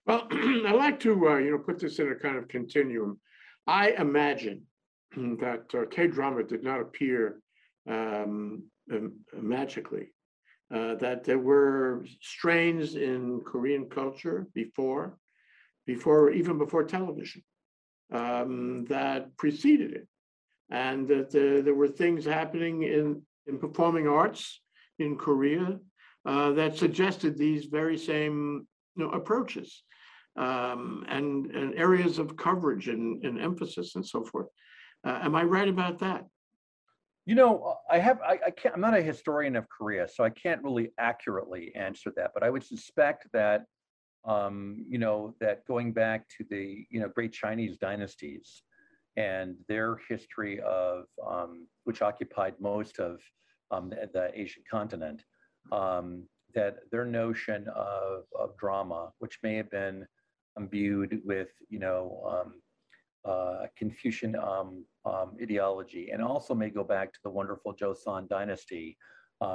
[0.06, 3.20] Well, I like to, uh, you know, put this in a kind of continuum.
[3.66, 4.62] I imagine
[5.16, 7.40] that uh, K-drama did not appear
[7.88, 8.64] um,
[9.34, 10.12] magically,
[10.74, 15.18] uh, that there were strains in Korean culture before,
[15.86, 17.42] before even before television,
[18.12, 20.08] um, that preceded it
[20.70, 24.61] and that uh, there were things happening in, in performing arts
[24.98, 25.78] in Korea
[26.26, 29.83] uh, that suggested these very same you know, approaches
[30.37, 34.46] um, and, and areas of coverage and, and emphasis and so forth.
[35.04, 36.26] Uh, am I right about that?
[37.26, 40.30] You know, I have, I, I, can't, I'm not a historian of Korea, so I
[40.30, 43.64] can't really accurately answer that, but I would suspect that,
[44.24, 48.62] um, you know, that going back to the, you know, great Chinese dynasties,
[49.20, 53.20] and their history of, um, which occupied most of
[53.70, 55.22] um, the, the, Asian continent,
[55.72, 60.06] um, that their notion of, of drama, which may have been
[60.56, 62.02] imbued with, you know,
[62.33, 68.26] um, uh, Confucian um, um, ideology, and also may go back to the wonderful Joseon
[68.28, 68.96] dynasty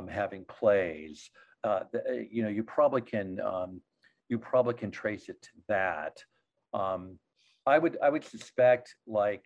[0.10, 1.30] having plays.
[1.64, 3.40] Uh, the, you know, you probably can
[4.30, 6.18] you probably can trace it to that.
[6.74, 7.20] Um,
[7.66, 9.46] I would I would suspect like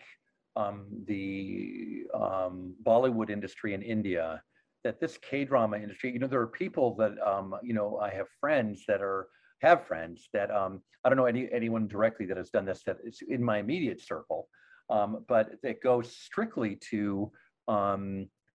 [0.55, 4.41] um, the um, Bollywood industry in India
[4.83, 8.09] that this K drama industry, you know, there are people that um, you know I
[8.11, 9.27] have friends that are
[9.61, 12.97] have friends that um, I don't know any anyone directly that has done this that
[13.03, 14.47] is in my immediate circle,
[14.89, 17.31] um, but it goes strictly to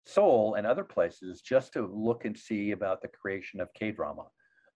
[0.05, 4.25] Seoul and other places just to look and see about the creation of K drama.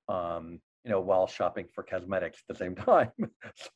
[0.08, 3.12] Um, you know, while shopping for cosmetics at the same time.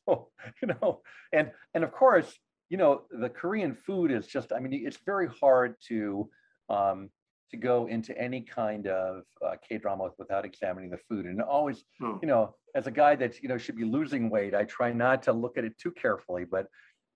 [0.06, 0.28] so,
[0.62, 1.00] you know,
[1.32, 5.28] and and of course, you know, the Korean food is just, I mean, it's very
[5.40, 6.28] hard to
[6.68, 7.10] um,
[7.50, 11.24] to go into any kind of uh, K-drama without examining the food.
[11.24, 12.18] And always, oh.
[12.20, 15.22] you know, as a guy that, you know, should be losing weight, I try not
[15.24, 16.66] to look at it too carefully, but,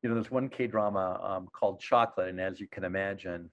[0.02, 2.30] you know, there's one K-drama um, called Chocolate.
[2.30, 3.50] And as you can imagine,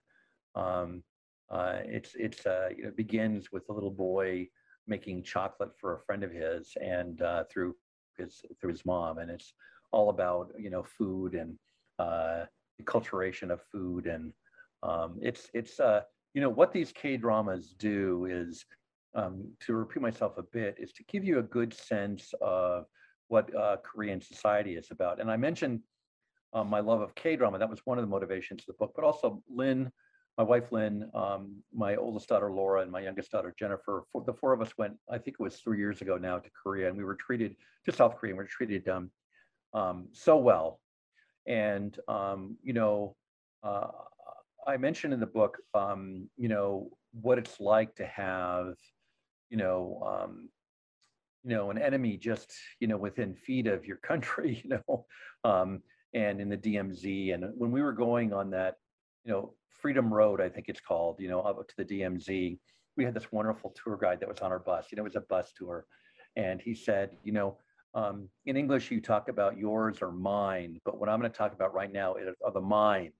[0.55, 1.03] um,
[1.49, 4.47] uh, it's, it's, uh, you know, begins with a little boy
[4.89, 7.75] making chocolate for a friend of his and uh, through
[8.17, 9.53] his through his mom, and it's
[9.91, 11.57] all about you know food and
[11.99, 12.45] uh,
[12.77, 14.33] the acculturation of food, and
[14.83, 16.01] um, it's it's uh,
[16.33, 18.65] you know what these K dramas do is
[19.15, 22.85] um, to repeat myself a bit is to give you a good sense of
[23.27, 25.19] what uh, Korean society is about.
[25.19, 25.81] And I mentioned
[26.53, 27.59] um, my love of K drama.
[27.59, 29.91] That was one of the motivations of the book, but also Lynn
[30.39, 34.05] my wife Lynn, um, my oldest daughter Laura, and my youngest daughter Jennifer.
[34.09, 36.49] For, the four of us went, I think it was three years ago now, to
[36.63, 38.31] Korea, and we were treated to South Korea.
[38.31, 39.11] And we were treated um,
[39.73, 40.79] um, so well,
[41.45, 43.17] and um, you know,
[43.63, 43.89] uh,
[44.65, 48.75] I mentioned in the book, um, you know, what it's like to have,
[49.49, 50.47] you know, um,
[51.43, 55.05] you know, an enemy just you know within feet of your country, you know,
[56.13, 58.75] and in the DMZ, and when we were going on that,
[59.25, 62.57] you know Freedom Road, I think it's called, you know, up to the DMZ.
[62.97, 64.87] We had this wonderful tour guide that was on our bus.
[64.91, 65.85] You know, it was a bus tour.
[66.35, 67.57] And he said, you know,
[67.93, 71.53] um, in English, you talk about yours or mine, but what I'm going to talk
[71.53, 73.13] about right now are the mines.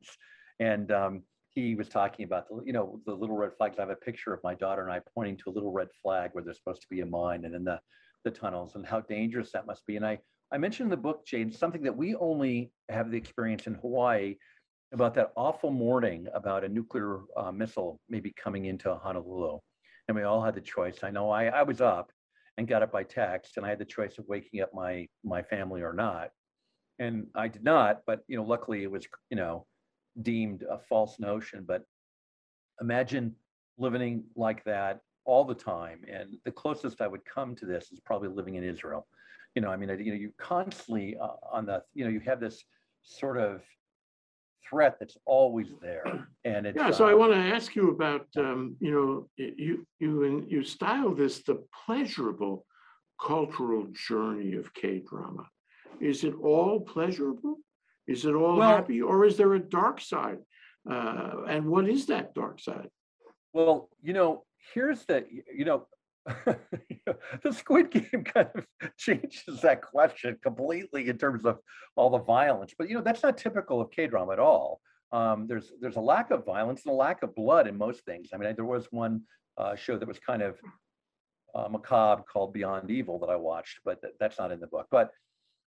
[0.60, 3.78] And um, he was talking about the, you know, the little red flags.
[3.80, 6.32] I have a picture of my daughter and I pointing to a little red flag
[6.34, 7.80] where there's supposed to be a mine and then the,
[8.24, 9.96] the tunnels and how dangerous that must be.
[9.96, 10.20] And I,
[10.52, 14.36] I mentioned in the book, Jane, something that we only have the experience in Hawaii
[14.92, 19.60] about that awful morning about a nuclear uh, missile maybe coming into Honolulu.
[20.08, 21.04] And we all had the choice.
[21.04, 22.12] I know I, I was up
[22.58, 25.44] and got it by text and I had the choice of waking up my, my
[25.44, 26.30] family or not.
[26.98, 29.66] And I did not, but, you know, luckily it was, you know,
[30.22, 31.64] deemed a false notion.
[31.68, 31.84] But
[32.82, 33.36] imagine
[33.78, 36.02] living like that all the time.
[36.12, 39.08] And the closest I would come to this is probably living in Israel.
[39.56, 42.40] You know, I mean, you know, you constantly uh, on the, you know, you have
[42.40, 42.64] this
[43.04, 43.62] sort of
[44.68, 46.28] threat that's always there.
[46.46, 49.86] And it's, Yeah, so I uh, want to ask you about, um, you know, you,
[50.00, 52.66] you, you style this the pleasurable
[53.22, 55.46] cultural journey of K-drama.
[56.00, 57.58] Is it all pleasurable?
[58.08, 60.40] Is it all Well- happy, or is there a dark side?
[60.90, 62.90] Uh, and what is that dark side?
[63.54, 65.88] Well, you know, here's the, you know,
[66.46, 68.66] the Squid Game kind of
[68.98, 71.60] changes that question completely in terms of
[71.96, 72.74] all the violence.
[72.78, 74.82] But you know, that's not typical of K-drama at all.
[75.12, 78.30] Um, there's there's a lack of violence and a lack of blood in most things.
[78.34, 79.22] I mean, there was one
[79.58, 80.58] uh, show that was kind of
[81.56, 84.88] uh, macabre called Beyond Evil that I watched, but th- that's not in the book.
[84.92, 85.12] But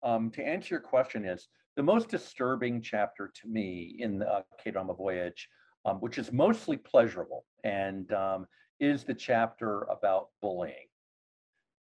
[0.02, 4.42] um, to answer your question is the most disturbing chapter to me in the uh,
[4.62, 5.48] K-drama Voyage,
[5.84, 8.46] um, which is mostly pleasurable, and um,
[8.84, 10.88] is the chapter about bullying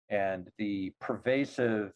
[0.09, 1.93] and the pervasive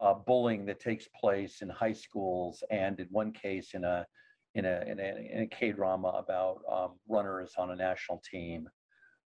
[0.00, 4.06] uh, bullying that takes place in high schools and in one case in a
[4.54, 8.68] in a in a, in a K drama about um, runners on a national team.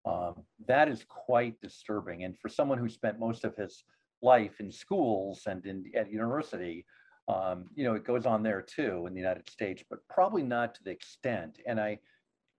[0.04, 3.84] Um, that is quite disturbing, and for someone who spent most of his
[4.20, 6.84] life in schools and in at university,
[7.28, 10.74] um, you know, it goes on there too in the United States, but probably not
[10.74, 11.60] to the extent.
[11.66, 11.98] And I,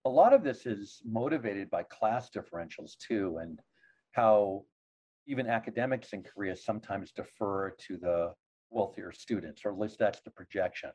[0.04, 3.60] a lot of this is motivated by class differentials too, and
[4.12, 4.64] how
[5.26, 8.34] even academics in Korea sometimes defer to the
[8.70, 10.90] wealthier students, or at least that's the projection.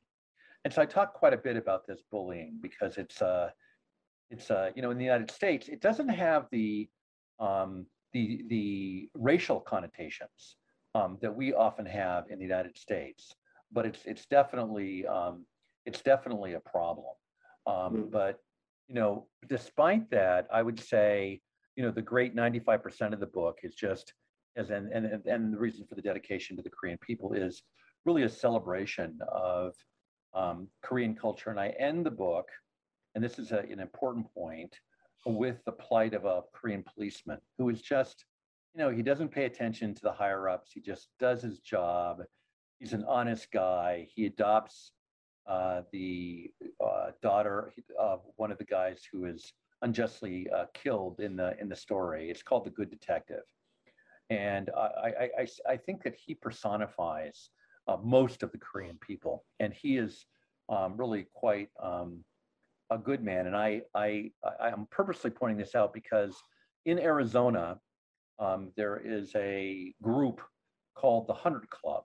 [0.63, 3.49] And so I talk quite a bit about this bullying because it's uh,
[4.29, 6.89] it's uh, you know in the United States it doesn't have the
[7.39, 10.57] um, the the racial connotations
[10.95, 13.33] um, that we often have in the United States,
[13.71, 15.45] but it's it's definitely um,
[15.85, 17.15] it's definitely a problem.
[17.65, 18.11] Um, Mm.
[18.11, 18.39] But
[18.89, 21.39] you know, despite that, I would say
[21.75, 24.13] you know the great 95% of the book is just
[24.57, 27.63] as and and and- the reason for the dedication to the Korean people is
[28.05, 29.73] really a celebration of
[30.33, 31.51] um, Korean culture.
[31.51, 32.47] And I end the book,
[33.15, 34.75] and this is a, an important point,
[35.25, 38.25] with the plight of a Korean policeman who is just,
[38.73, 40.71] you know, he doesn't pay attention to the higher ups.
[40.73, 42.21] He just does his job.
[42.79, 44.07] He's an honest guy.
[44.13, 44.91] He adopts
[45.49, 51.35] uh, the uh, daughter of one of the guys who is unjustly uh, killed in
[51.35, 52.29] the in the story.
[52.29, 53.43] It's called The Good Detective,
[54.29, 57.49] and I I I think that he personifies
[57.87, 60.25] uh, most of the Korean people, and he is
[60.69, 62.23] um, really quite um,
[62.91, 63.47] a good man.
[63.47, 66.37] And I I I am purposely pointing this out because
[66.85, 67.79] in Arizona
[68.37, 70.41] um, there is a group
[70.95, 72.03] called the Hundred Club,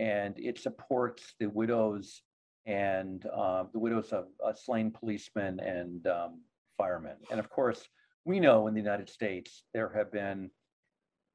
[0.00, 2.22] and it supports the widows
[2.68, 6.42] and uh, the widows of uh, slain policemen and um,
[6.76, 7.16] firemen.
[7.30, 7.88] And of course,
[8.26, 10.50] we know in the United States there have been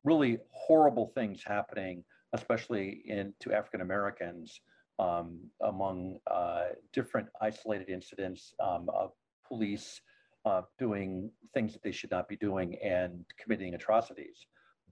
[0.04, 4.62] really horrible things happening, especially in to African Americans
[5.00, 9.12] um, among uh, different isolated incidents um, of
[9.48, 10.00] police
[10.46, 14.46] uh, doing things that they should not be doing and committing atrocities.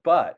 [0.04, 0.38] But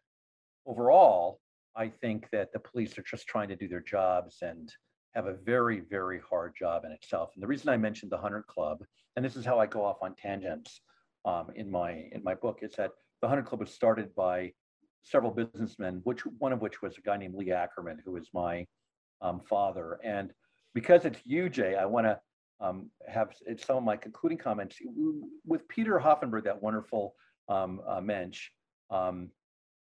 [0.65, 1.39] overall,
[1.77, 4.69] I think that the police are just trying to do their jobs and
[5.15, 7.32] have a very, very hard job in itself.
[7.36, 8.84] And the reason I mentioned the Hundred Club,
[9.15, 10.82] and this is how I go off on tangents
[11.26, 14.52] um, in my in my book, is that the Hundred Club was started by
[15.04, 18.65] several businessmen, which one of which was a guy named Lee Ackerman, who is my
[19.21, 19.99] um, father.
[20.04, 20.32] And
[20.73, 22.19] because it's you, Jay, I want to
[22.60, 24.78] um, have some of my concluding comments
[25.45, 27.15] with Peter Hoffenberg, that wonderful
[27.49, 28.49] um, uh, mensch.
[28.89, 29.30] Um,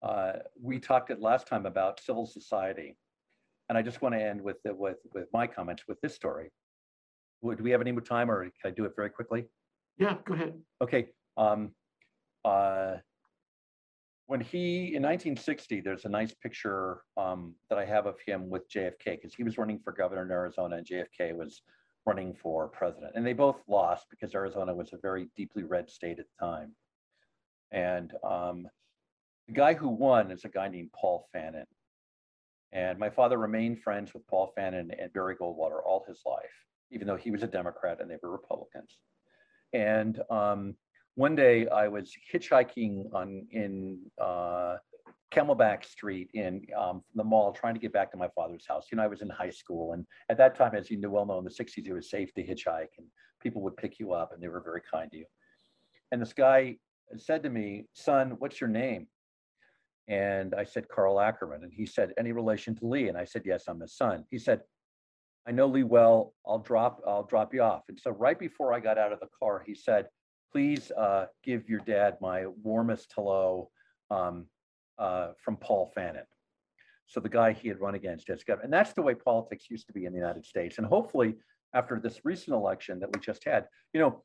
[0.01, 2.95] uh, we talked at last time about civil society,
[3.69, 6.51] and I just want to end with the, with with my comments with this story.
[7.41, 9.45] Would do we have any more time, or can I do it very quickly?
[9.97, 10.53] Yeah, go ahead.
[10.81, 11.07] Okay.
[11.37, 11.71] Um,
[12.43, 12.95] uh,
[14.25, 18.69] when he in 1960, there's a nice picture um, that I have of him with
[18.69, 21.61] JFK because he was running for governor in Arizona and JFK was
[22.05, 26.19] running for president, and they both lost because Arizona was a very deeply red state
[26.19, 26.75] at the time.
[27.71, 28.67] And um,
[29.47, 31.65] the guy who won is a guy named Paul Fannin.
[32.71, 36.53] And my father remained friends with Paul Fannin and Barry Goldwater all his life,
[36.91, 38.97] even though he was a Democrat and they were Republicans.
[39.73, 40.75] And um,
[41.15, 44.77] one day I was hitchhiking on in uh,
[45.31, 48.87] Camelback Street in um, the mall, trying to get back to my father's house.
[48.91, 51.25] You know, I was in high school, and at that time, as you know, well
[51.25, 53.07] know, in the '60s, it was safe to hitchhike, and
[53.41, 55.25] people would pick you up, and they were very kind to you.
[56.11, 56.77] And this guy
[57.17, 59.07] said to me, "Son, what's your name?"
[60.09, 61.63] And I said, Carl Ackerman.
[61.63, 63.07] And he said, Any relation to Lee?
[63.07, 64.25] And I said, Yes, I'm his son.
[64.29, 64.61] He said,
[65.47, 66.33] I know Lee well.
[66.45, 67.83] I'll drop, I'll drop you off.
[67.89, 70.07] And so right before I got out of the car, he said,
[70.51, 73.69] please uh, give your dad my warmest hello
[74.09, 74.45] um,
[74.97, 76.23] uh, from Paul Fannin.
[77.07, 78.65] So the guy he had run against as governor.
[78.65, 80.77] And that's the way politics used to be in the United States.
[80.77, 81.35] And hopefully,
[81.73, 84.23] after this recent election that we just had, you know,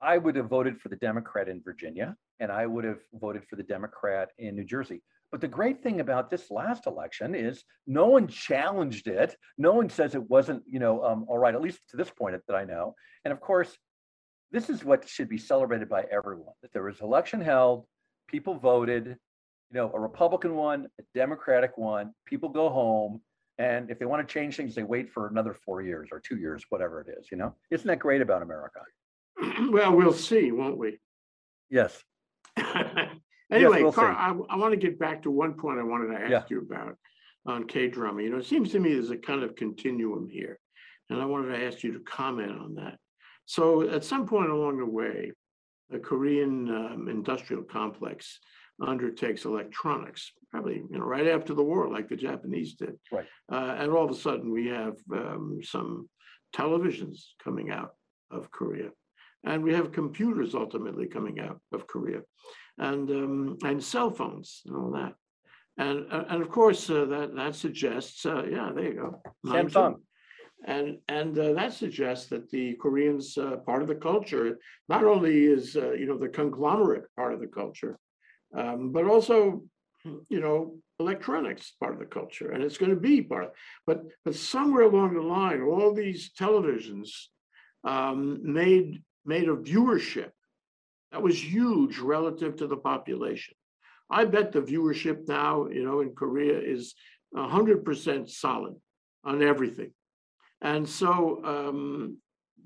[0.00, 3.56] I would have voted for the Democrat in Virginia, and I would have voted for
[3.56, 5.02] the Democrat in New Jersey.
[5.30, 9.36] But the great thing about this last election is no one challenged it.
[9.58, 12.36] No one says it wasn't, you know, um, all right, at least to this point
[12.46, 12.94] that I know.
[13.24, 13.76] And of course,
[14.52, 17.86] this is what should be celebrated by everyone, that there was election held,
[18.28, 19.16] people voted, you
[19.74, 23.20] know, a Republican one, a Democratic one, people go home.
[23.58, 26.38] And if they want to change things, they wait for another four years or two
[26.38, 27.54] years, whatever it is, you know?
[27.70, 28.80] Isn't that great about America?
[29.70, 30.98] Well, we'll see, won't we?
[31.70, 32.02] Yes.
[33.50, 36.34] Anyway, we'll Carl, I, I want to get back to one point I wanted to
[36.36, 36.96] ask you about
[37.46, 38.22] on K-drama.
[38.22, 40.58] You know, it seems to me there's a kind of continuum here.
[41.10, 42.98] And I wanted to ask you to comment on that.
[43.46, 45.32] So at some point along the way,
[45.88, 48.40] the Korean um, industrial complex
[48.86, 52.98] undertakes electronics, probably, you know, right after the war, like the Japanese did.
[53.10, 53.26] Right.
[53.50, 56.08] Uh, and all of a sudden, we have um, some
[56.54, 57.94] televisions coming out
[58.30, 58.90] of Korea.
[59.44, 62.20] And we have computers ultimately coming out of Korea
[62.78, 65.14] and um, and cell phones and all that.
[65.76, 69.22] And uh, and of course uh, that that suggests uh, yeah there you go.
[69.46, 69.96] Samsung.
[70.66, 74.58] And and uh, that suggests that the Koreans uh, part of the culture
[74.88, 77.96] not only is uh, you know the conglomerate part of the culture,
[78.56, 79.62] um, but also
[80.28, 83.52] you know electronics part of the culture, and it's going to be part.
[83.86, 87.10] But but somewhere along the line, all these televisions
[87.84, 90.32] um, made made a viewership
[91.12, 93.54] that was huge relative to the population.
[94.10, 96.94] I bet the viewership now, you know, in Korea is
[97.34, 98.74] hundred percent solid
[99.30, 99.92] on everything.
[100.60, 101.10] And so
[101.44, 102.18] um,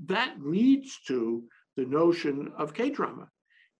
[0.06, 1.44] that leads to
[1.76, 3.26] the notion of K-drama.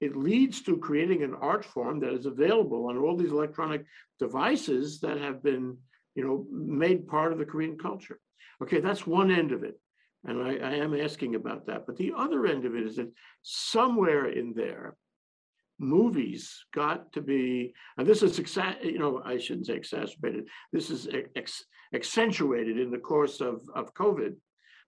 [0.00, 3.82] It leads to creating an art form that is available on all these electronic
[4.18, 5.76] devices that have been,
[6.16, 8.18] you know, made part of the Korean culture.
[8.62, 9.76] Okay, that's one end of it.
[10.24, 11.86] And I, I am asking about that.
[11.86, 13.12] But the other end of it is that
[13.42, 14.96] somewhere in there,
[15.78, 18.38] movies got to be, and this is,
[18.82, 23.94] you know, I shouldn't say exacerbated, this is ex- accentuated in the course of, of
[23.94, 24.34] COVID.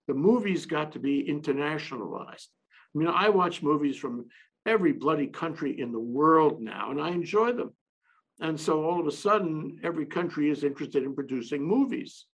[0.07, 2.47] The movies got to be internationalized.
[2.95, 4.27] I mean, I watch movies from
[4.67, 7.73] every bloody country in the world now, and I enjoy them.
[8.41, 12.27] And so all of a sudden, every country is interested in producing movies.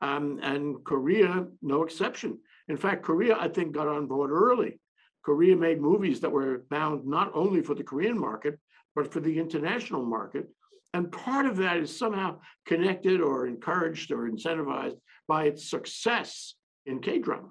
[0.00, 2.38] Um, and Korea, no exception.
[2.68, 4.80] In fact, Korea, I think, got on board early.
[5.22, 8.58] Korea made movies that were bound not only for the Korean market,
[8.94, 10.48] but for the international market.
[10.94, 16.54] And part of that is somehow connected or encouraged or incentivized by its success
[16.86, 17.50] in K-drama.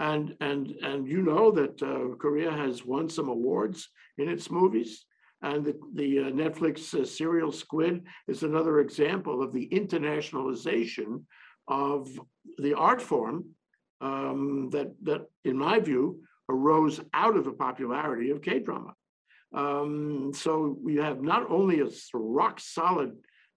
[0.00, 5.04] And, and, and you know that uh, Korea has won some awards in its movies.
[5.42, 11.24] And the, the uh, Netflix uh, serial Squid is another example of the internationalization
[11.68, 12.08] of
[12.58, 13.44] the art form
[14.04, 18.92] um, that, that, in my view, arose out of the popularity of K-drama.
[19.54, 23.12] Um, so we have not only a rock solid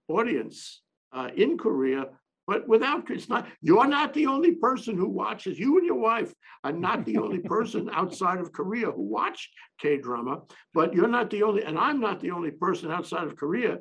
[0.07, 0.81] audience
[1.11, 2.05] uh, in Korea,
[2.45, 5.59] but without it's not you're not the only person who watches.
[5.59, 6.33] You and your wife
[6.63, 9.49] are not the only person outside of Korea who watch
[9.81, 10.43] K-drama,
[10.73, 13.79] but you're not the only, and I'm not the only person outside of Korea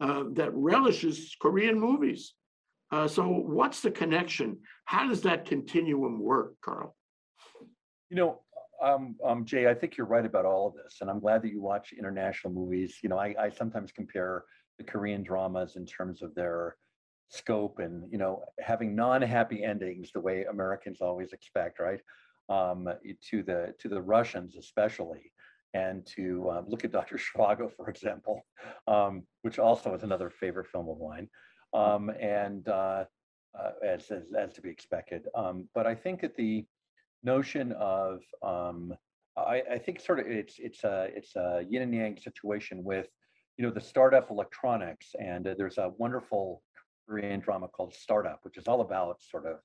[0.00, 2.34] uh, that relishes Korean movies.
[2.90, 4.58] Uh, so what's the connection?
[4.88, 6.96] How does that continuum work, Carl?
[8.08, 8.40] You know,
[8.82, 11.50] um, um, Jay, I think you're right about all of this, and I'm glad that
[11.50, 12.96] you watch international movies.
[13.02, 14.44] You know, I, I sometimes compare
[14.78, 16.76] the Korean dramas in terms of their
[17.28, 22.00] scope and you know having non-happy endings the way Americans always expect, right?
[22.48, 22.88] Um,
[23.28, 25.32] to the to the Russians especially,
[25.74, 27.18] and to um, look at Dr.
[27.36, 28.40] Zhivago, for example,
[28.86, 31.28] um, which also is another favorite film of mine,
[31.74, 33.04] um, and uh,
[33.58, 35.26] uh, as, as as to be expected.
[35.34, 36.64] Um, but I think that the
[37.22, 38.94] notion of um,
[39.36, 43.08] I, I think sort of it's it's a it's a yin and yang situation with
[43.56, 46.62] you know the startup electronics and uh, there's a wonderful
[47.08, 49.56] Korean drama called Startup, which is all about sort of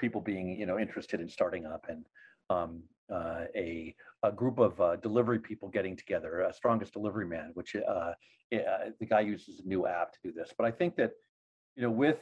[0.00, 2.04] people being you know interested in starting up and
[2.50, 7.50] um, uh, a a group of uh, delivery people getting together, a strongest delivery man,
[7.54, 8.12] which uh, uh,
[8.98, 10.52] the guy uses a new app to do this.
[10.56, 11.12] But I think that
[11.76, 12.18] you know with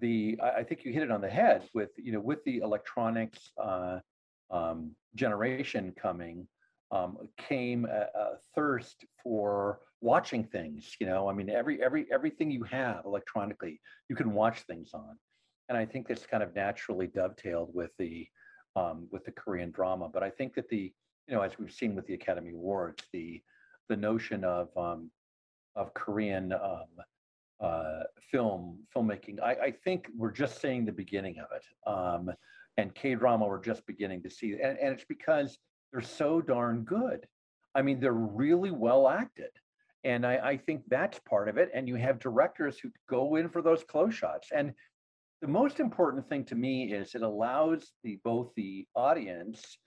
[0.00, 3.52] the I, think you hit it on the head with you know with the electronics
[3.62, 4.00] uh,
[4.50, 6.46] um, generation coming
[6.90, 11.28] um, came a, a thirst for watching things you know?
[11.28, 15.16] I mean every every everything you have electronically you can watch things on.
[15.68, 18.26] And i think this kind of naturally dovetailed with the
[18.76, 20.08] um, with the korean drama.
[20.12, 20.92] But i think that the
[21.28, 23.42] you know, as we've seen with the Academy Awards, the
[23.88, 25.10] the notion of um,
[25.76, 26.86] of Korean um,
[27.64, 29.36] uh, film filmmaking.
[29.42, 31.64] I, I think we're just seeing the beginning of it.
[31.94, 32.30] Um,
[32.76, 35.58] and K drama, we're just beginning to see, and, and it's because
[35.90, 37.26] they're so darn good.
[37.74, 39.50] I mean, they're really well acted.
[40.04, 41.70] And I, I think that's part of it.
[41.74, 44.48] And you have directors who go in for those close shots.
[44.54, 44.74] And
[45.40, 49.78] the most important thing to me is it allows the both the audience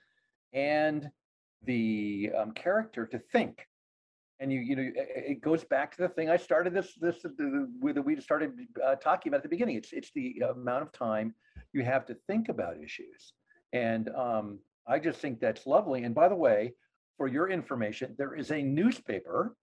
[0.54, 1.10] and
[1.64, 3.66] the um, character to think
[4.40, 7.26] and you you know it goes back to the thing I started this this
[7.82, 8.54] with we started
[8.86, 9.78] uh, talking about at the beginning.
[9.78, 11.34] It's it's the amount of time
[11.74, 13.34] you have to think about issues,
[13.74, 16.04] and um, I just think that's lovely.
[16.04, 16.74] And by the way,
[17.18, 19.56] for your information, there is a newspaper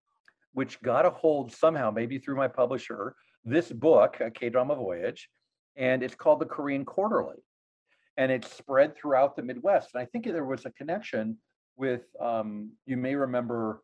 [0.53, 5.29] which got a hold somehow, maybe through my publisher, this book, a K Drama Voyage,
[5.77, 7.43] and it's called the Korean Quarterly,
[8.17, 9.91] and it's spread throughout the Midwest.
[9.95, 11.37] And I think there was a connection
[11.77, 13.83] with um, you may remember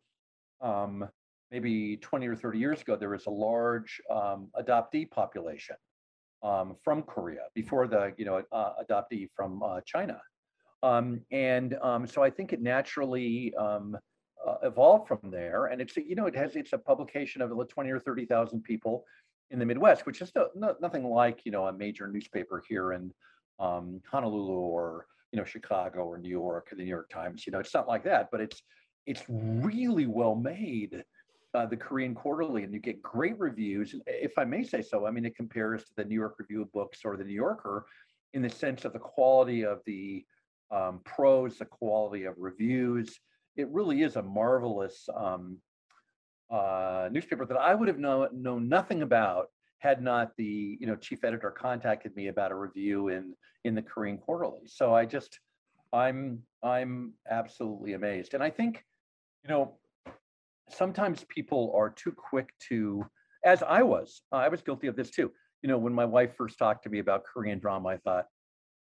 [0.61, 1.07] um,
[1.51, 5.75] maybe 20 or 30 years ago, there was a large um, adoptee population
[6.43, 10.19] um, from Korea before the you know uh, adoptee from uh, China,
[10.83, 13.97] um, and um, so I think it naturally um,
[14.47, 15.67] uh, evolved from there.
[15.67, 19.05] And it's you know it has it's a publication of 20 or 30 thousand people
[19.51, 22.93] in the Midwest, which is no, no, nothing like you know a major newspaper here
[22.93, 23.11] in
[23.59, 27.45] Honolulu or you know Chicago or New York or the New York Times.
[27.45, 28.63] You know it's not like that, but it's
[29.05, 31.03] it's really well made,
[31.53, 33.95] uh, the Korean Quarterly, and you get great reviews.
[34.07, 36.71] If I may say so, I mean, it compares to the New York Review of
[36.71, 37.85] Books or the New Yorker
[38.33, 40.25] in the sense of the quality of the
[40.71, 43.19] um, prose, the quality of reviews.
[43.57, 45.57] It really is a marvelous um,
[46.49, 49.47] uh, newspaper that I would have known, known nothing about
[49.79, 53.33] had not the you know chief editor contacted me about a review in
[53.63, 54.67] in the Korean Quarterly.
[54.67, 55.39] So I just
[55.91, 58.85] I'm I'm absolutely amazed, and I think
[59.43, 59.77] you know,
[60.69, 63.05] sometimes people are too quick to,
[63.43, 65.31] as I was, uh, I was guilty of this too.
[65.61, 68.25] You know, when my wife first talked to me about Korean drama, I thought,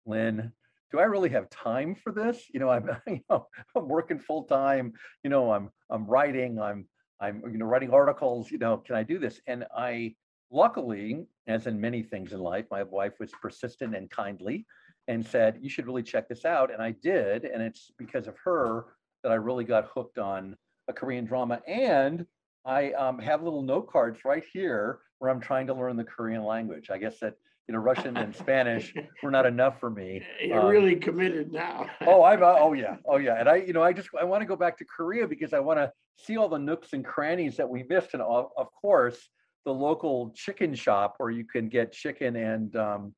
[0.05, 0.51] Lynn,
[0.91, 2.43] do I really have time for this?
[2.53, 4.93] You know, I'm, you know, I'm working full time.
[5.23, 6.59] You know, I'm, I'm writing.
[6.59, 6.87] I'm,
[7.19, 8.51] I'm, you know, writing articles.
[8.51, 9.39] You know, can I do this?
[9.47, 10.15] And I,
[10.51, 14.65] luckily, as in many things in life, my wife was persistent and kindly,
[15.07, 18.35] and said, "You should really check this out." And I did, and it's because of
[18.43, 18.85] her
[19.25, 20.55] that I really got hooked on
[20.87, 21.59] a Korean drama.
[21.67, 22.27] And
[22.63, 26.43] I um, have little note cards right here where I'm trying to learn the Korean
[26.43, 26.91] language.
[26.91, 27.33] I guess that
[27.67, 30.21] you know Russian and Spanish were not enough for me.
[30.39, 31.89] You're um, really committed now.
[32.05, 32.43] oh, I'm.
[32.43, 32.97] Uh, oh yeah.
[33.09, 33.39] Oh yeah.
[33.39, 35.59] And I, you know, I just I want to go back to Korea because I
[35.59, 39.17] want to see all the nooks and crannies that we missed, and of, of course
[39.65, 43.15] the local chicken shop where you can get chicken and um,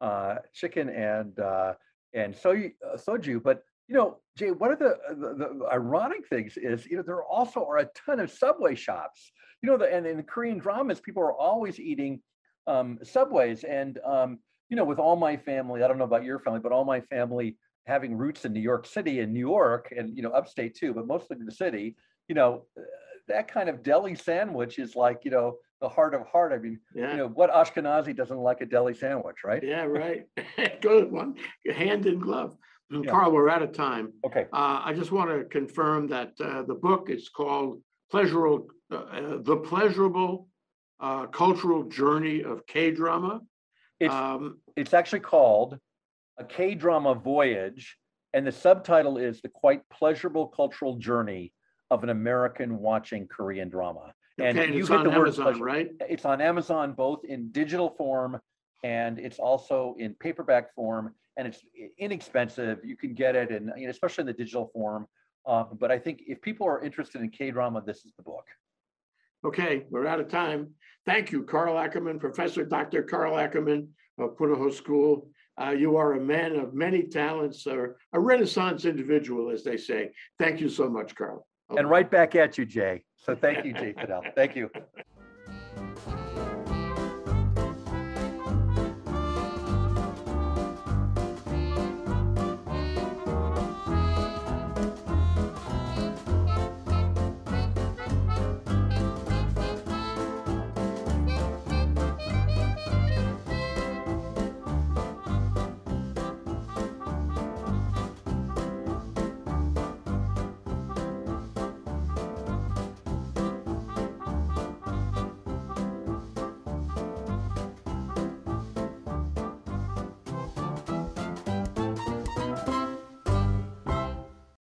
[0.00, 1.74] uh, chicken and uh,
[2.12, 3.40] and so uh, soju.
[3.40, 7.22] But you know, Jay, one of the, the, the, ironic things is, you know, there
[7.22, 9.32] also are a ton of Subway shops.
[9.62, 12.20] You know, the, and in the Korean dramas, people are always eating
[12.66, 13.64] um, Subways.
[13.64, 16.72] And, um, you know, with all my family, I don't know about your family, but
[16.72, 17.56] all my family
[17.86, 21.06] having roots in New York City and New York and, you know, upstate too, but
[21.06, 21.96] mostly in the city,
[22.28, 22.82] you know, uh,
[23.28, 26.52] that kind of deli sandwich is like, you know, the heart of heart.
[26.52, 27.10] I mean, yeah.
[27.10, 29.62] you know, what Ashkenazi doesn't like a deli sandwich, right?
[29.62, 30.26] Yeah, right.
[30.80, 31.36] Good one.
[31.74, 32.56] Hand in glove.
[32.90, 33.10] Yeah.
[33.10, 34.12] Carl, we're out of time.
[34.24, 34.46] Okay.
[34.52, 37.80] Uh, I just want to confirm that uh, the book is called
[38.10, 40.48] Pleasurable, uh, uh, The Pleasurable
[41.00, 43.40] uh, Cultural Journey of K-Drama.
[44.00, 45.78] It's, um, it's actually called
[46.38, 47.96] A K-Drama Voyage,
[48.32, 51.52] and the subtitle is The Quite Pleasurable Cultural Journey
[51.90, 54.12] of an American Watching Korean Drama.
[54.38, 55.90] And okay, you it's on Amazon, right?
[56.00, 58.40] It's on Amazon, both in digital form
[58.84, 61.60] and it's also in paperback form and it's
[61.98, 62.78] inexpensive.
[62.84, 65.06] You can get it, and you know, especially in the digital form.
[65.46, 68.46] Um, but I think if people are interested in K drama, this is the book.
[69.44, 70.70] Okay, we're out of time.
[71.04, 73.02] Thank you, Carl Ackerman, Professor Dr.
[73.02, 75.28] Carl Ackerman of Punahou School.
[75.60, 80.10] Uh, you are a man of many talents, or a Renaissance individual, as they say.
[80.38, 81.46] Thank you so much, Carl.
[81.70, 81.80] Okay.
[81.80, 83.04] And right back at you, Jay.
[83.16, 84.22] So thank you, Jay Fidel.
[84.34, 84.70] Thank you.